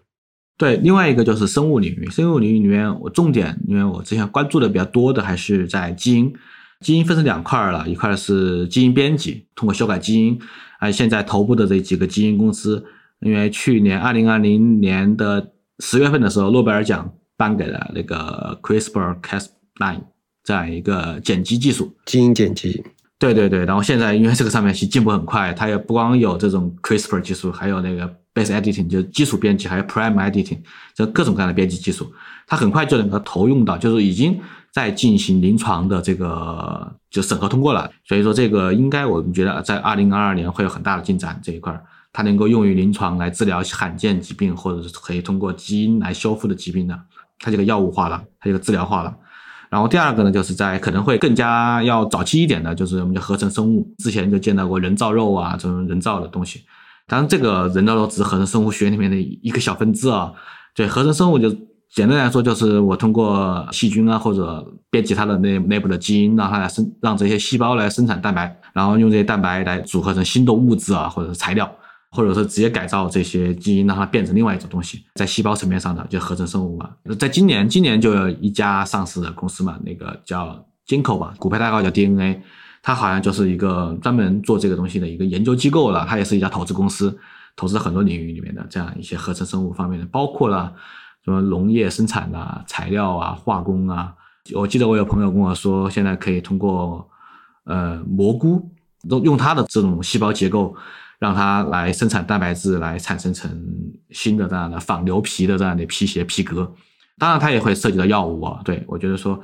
[0.57, 6.33] 对，另外一个就是生物领域，生物领域里面我重点，因为我之前关注的比较多的还是在基因。
[6.81, 10.39] 基因分成两块了，一块是基因编辑，通过修改基因。
[10.77, 12.85] 而现在头部的这几个基因公司，
[13.21, 20.01] 因为去年二零二零年的十月份的时候，诺贝尔奖颁给了那个 CRISPR-Cas9
[20.43, 22.83] 这样一个剪辑技术，基因剪辑。
[23.17, 30.59] 对对对，然后现在因为这个上面其进步很快，它也不光有这种 CRISPR 技术，还有那个 base editing 就是基础编辑，还有 prime editing
[30.93, 32.11] 这各种各样的编辑技术，
[32.45, 34.39] 它很快就能够投用到，就是已经。
[34.75, 46.99] 在进行临床的这个就审核通过了，所以说这个应该我们觉得在二零二二年会有很大的进展这一块，它能够用于临床来治疗罕见疾病或者是可以通过基因来修复的疾病的，
[47.39, 49.15] 它这个药物化了，它这个治疗化了。
[49.69, 56.65] 然后第二个呢，就是在可能会更加要早期一点的，就是我们叫合成生物，之前就见到过人造肉啊这种人造的东西，
[57.07, 60.33] 当然这个人造肉只是合成生物学里面的一个小分支啊，
[60.75, 61.55] 对合成生物就。
[61.93, 71.73] 简单来说，就是我通过细菌啊，或者编辑它的内内部的基因，让它来生，让这些细胞来生产蛋白，然后用这些蛋白来组合成新的物质啊，或者是材料，
[72.11, 76.89] 或者说直接改造这些基因，让它变成另外一种东西，在细胞层面上的就合成生物嘛。
[77.17, 82.41] 在今年，今年就有一家上市的公司嘛，那个叫 Ginkgo 吧，股票代号叫 DNA，
[82.83, 86.05] 它好像就是一个专门做这个东西的一个研究机构了。
[86.07, 87.17] 它也是一家投资公司，
[87.55, 90.73] 投资很多领域里面的这样一些合成生物方面的，包括了
[91.25, 94.15] 什么农业生产啊、材料啊、化工啊。
[94.53, 97.05] 我记得我有朋友跟我说，现在可以通过
[97.65, 98.71] 呃蘑菇，
[99.09, 100.73] 用用它的这种细胞结构。
[101.17, 103.49] 让它来生产蛋白质，来产生成
[104.11, 106.69] 新的这样的仿牛皮的这样的皮鞋皮革。
[107.17, 108.59] 当然，它也会涉及到药物啊。
[108.65, 109.39] 对我觉得说，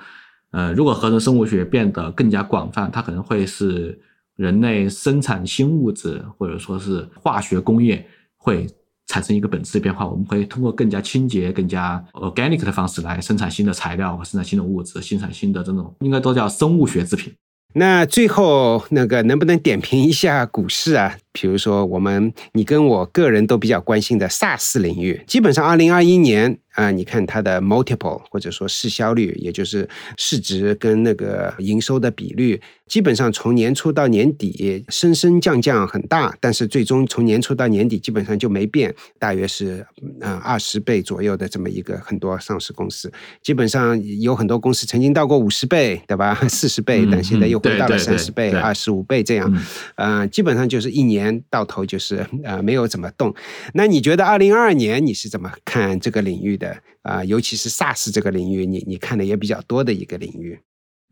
[0.52, 3.98] 呃，如果合成生物学变得更加广泛，它可能会是
[4.36, 8.06] 人类生产新物质或者说是化学工业
[8.36, 8.68] 会
[9.12, 10.08] 产生一个本质的变化。
[10.08, 17.34] 我们会通过更加清洁、更加 organic 的方式来生产新的材料和生产新的物质，生产新的这种应该都叫生物学制品。
[17.74, 21.16] 那最后那个能不能点评一下股市啊？
[21.34, 26.60] 比如说我们你跟我个人都比较关心的 SaaS 领域，基本上二零二一年。
[26.76, 29.86] 啊，你看它的 multiple 或者说市销率，也就是
[30.18, 39.86] 市值跟那个营收的比率，基本上从年初到年底升升降降很大，但是最终从年初到年底基本上就没变，大约是
[40.22, 43.12] 嗯二十倍左右的这么一个很多上市公司，
[43.44, 46.34] 基本上有很多公司曾经到过五十倍，对吧？
[46.48, 49.54] 四十倍，但现在又回到了三十倍、二十五倍这样，
[49.96, 53.34] 呃，基本上就是一年年到头就是 呃没有怎么动。
[53.74, 56.58] 那你觉得二零二二年你是怎么看这个领域？
[56.58, 60.60] 的啊，尤其是 SaaS 这个领域，你你看的也比较多的一个领域。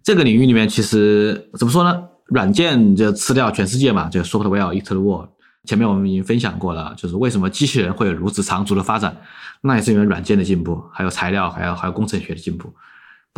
[0.04, 2.04] 这个领域里面，其实怎么说呢？
[2.26, 5.30] 软件就吃掉全世界嘛，就 software eat the world。
[5.66, 9.16] 前面我们已经分享过了，就是为什么机器人会有如此长足的发展，
[9.62, 12.74] 那也是因为软件的进步，还有材料，还有还有工程学的进步，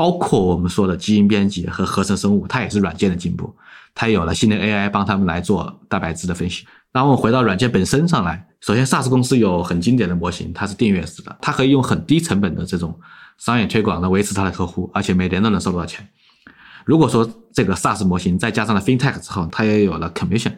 [0.02, 3.56] 包括我们说的基因编辑和合成生物，它也是软件的进步，
[3.94, 6.66] 它有了新的 AI 帮他们来做蛋白质的分析。
[6.92, 13.00] 然后回到软件本身上来，首先 SaaS 公司有很经典的模型，它是订阅式的，它可以用很低成本的这种
[13.38, 16.10] 商业推广来维持它的客户，而且每年都能收到钱。
[16.84, 20.54] 如果说这个 SaaS 模型再加上了 FinTech 之后，它也有了 Commission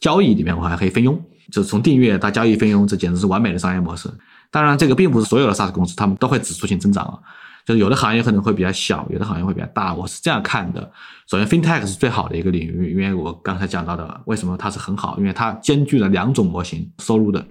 [0.00, 1.22] 交易里面我还可以分佣，
[1.52, 4.08] 就是从订阅到交易分佣，这简直是完美的商业模式。
[4.50, 7.18] 当然，这个并不是所有的 SaaS 公司他们都会指数性增长啊。
[7.66, 9.92] 就是有的行业可能会比较小，有的行业会比较大。
[9.92, 10.88] 我是这样看的：
[11.28, 15.18] 首先，FinTech 是最好的一个领域，因为我刚才讲到的，为什么它是很好？
[15.18, 17.44] 因为它兼具了两种模型收入的，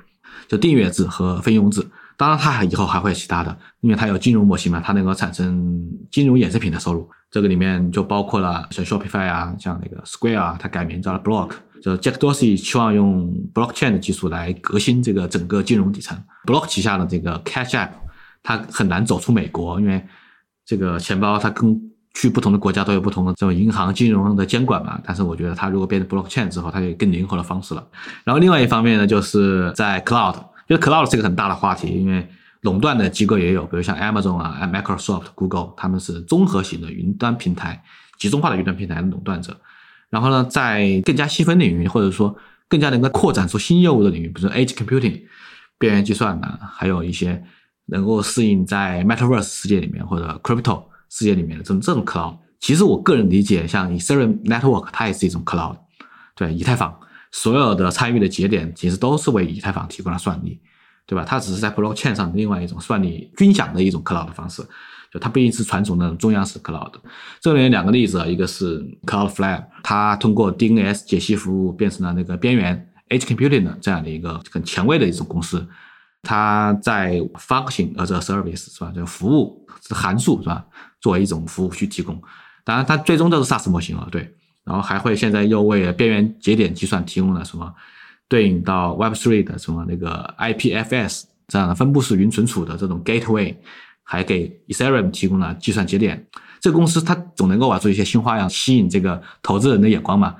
[0.47, 1.85] 就订阅制和分佣制。
[2.15, 7.09] 当然，它以后还会有其他的，因为它有金融模型嘛，它能够产生金融衍生品的收入。
[7.29, 11.51] 这个里面就包括了像 Shopify 啊，像那个 Square 啊，它改名叫了 Block，
[11.83, 16.17] 就 Jack Dorsey 期望用 Blockchain 的技术来革新这个整个金融底层。
[16.45, 17.89] Block 旗下的这个 Cash App。
[18.45, 19.99] 它很难走出美国，因为
[20.63, 21.81] 这个钱包它跟
[22.13, 25.01] 去不同的国家都有不同的这种银行金融的监管嘛。
[25.03, 27.85] 但是我觉得它如果变成 blockchain 之后，它就更灵活的方式了。
[28.23, 30.35] 然后另外一方面呢，就是在 cloud，
[30.67, 32.25] 因为 cloud 是一个很大的话题，因为
[32.61, 37.83] 垄断的机构也有，比如像 Amazon 啊、Microsoft、Google，他们是综合型的云端平台、
[38.19, 39.59] 集中化的云端平台的垄断者。
[40.11, 42.35] 然后呢，在更加细分领域，或者说
[42.69, 45.23] 更加能够扩展出新业务的领域，比如说 edge computing、
[45.79, 47.43] 边缘计算啊，还有一些。
[47.87, 55.77] 能够适应在 Metaverse 世界里面或者 Crypto 世界里面的这种这种 Cloud，其实我个人理解，像 Ethereum Network 它也是一种 Cloud，
[56.35, 56.99] 对，以太坊
[57.31, 60.59] 所有的参与的节点其实都是为以太坊提供了算力，
[61.05, 61.23] 对吧？
[61.23, 64.63] 它只是在 Blockchain 上的另外一种算力均享的一种 Cloud 的方式，
[65.13, 66.93] 就它不一定是传统的中央式 Cloud。
[67.39, 75.67] 这里面两个例子啊，一个是 Cloudflare，它通过 DNS 解析服务变成了那个边缘 Edge Computing 的这样的一个很前卫的一种公司。
[76.25, 78.91] 它在 function as a service 是吧？
[78.93, 80.65] 这个服务是函数是吧？
[80.99, 82.19] 作为一种服务去提供，
[82.63, 84.35] 当然它最终都是 SaaS 模型了，对。
[84.63, 87.71] 然后还会现在又为边缘节点计算提供了什么
[88.27, 93.55] 对应到 Web3 的什么那个 IPFS 这样的分布式云存储的这种 gateway，
[94.01, 96.25] 还给 Ethereum 提供了计算节点。
[96.59, 100.35] 这个公司它总能够玩出一些新花样，吸引这个投资人的眼光嘛。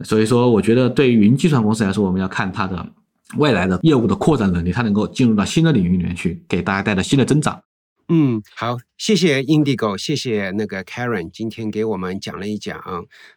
[0.00, 2.84] 所以说，我觉得对于云计算公司来说，我们要看它的。
[3.36, 7.62] 未来的业务的扩展能力，它能够进入到新的领域里面去，给大家带来新的增长。
[8.08, 12.80] 嗯，好，谢谢 Indigo，谢谢那个 Karen，今天给我们讲了一讲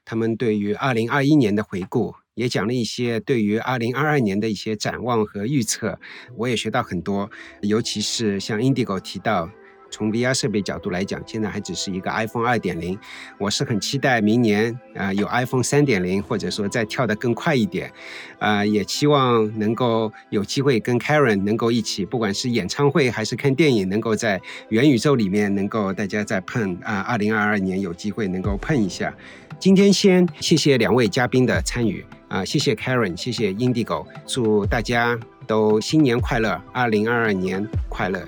[0.03, 5.99] 他们对于二零二一年的回顾，也讲了一些对于二零二二年的一些展望和预测。
[6.35, 7.29] 我也学到很多，
[7.61, 9.49] 尤其是像 Indigo 提到。
[9.89, 12.97] 从 VR 设备角度来讲，现在还只是一个 iPhone 二点零，
[13.37, 17.91] 我是很期待明年啊有 iPhone 三点零，或者说再跳得更快一点，
[18.39, 29.13] 啊，也期望能够有机会跟 Karen 能够一起，不管是演唱会还是看电影，能够在元宇宙里面能够大家再碰啊，二零二二年有机会能够碰一下。
[29.59, 32.05] 今天先谢谢两位嘉宾的参与。
[32.27, 35.17] 啊、谢谢 Karen，谢谢 Indigo，祝大家
[35.47, 38.27] 都新年快乐，二零二二年快乐。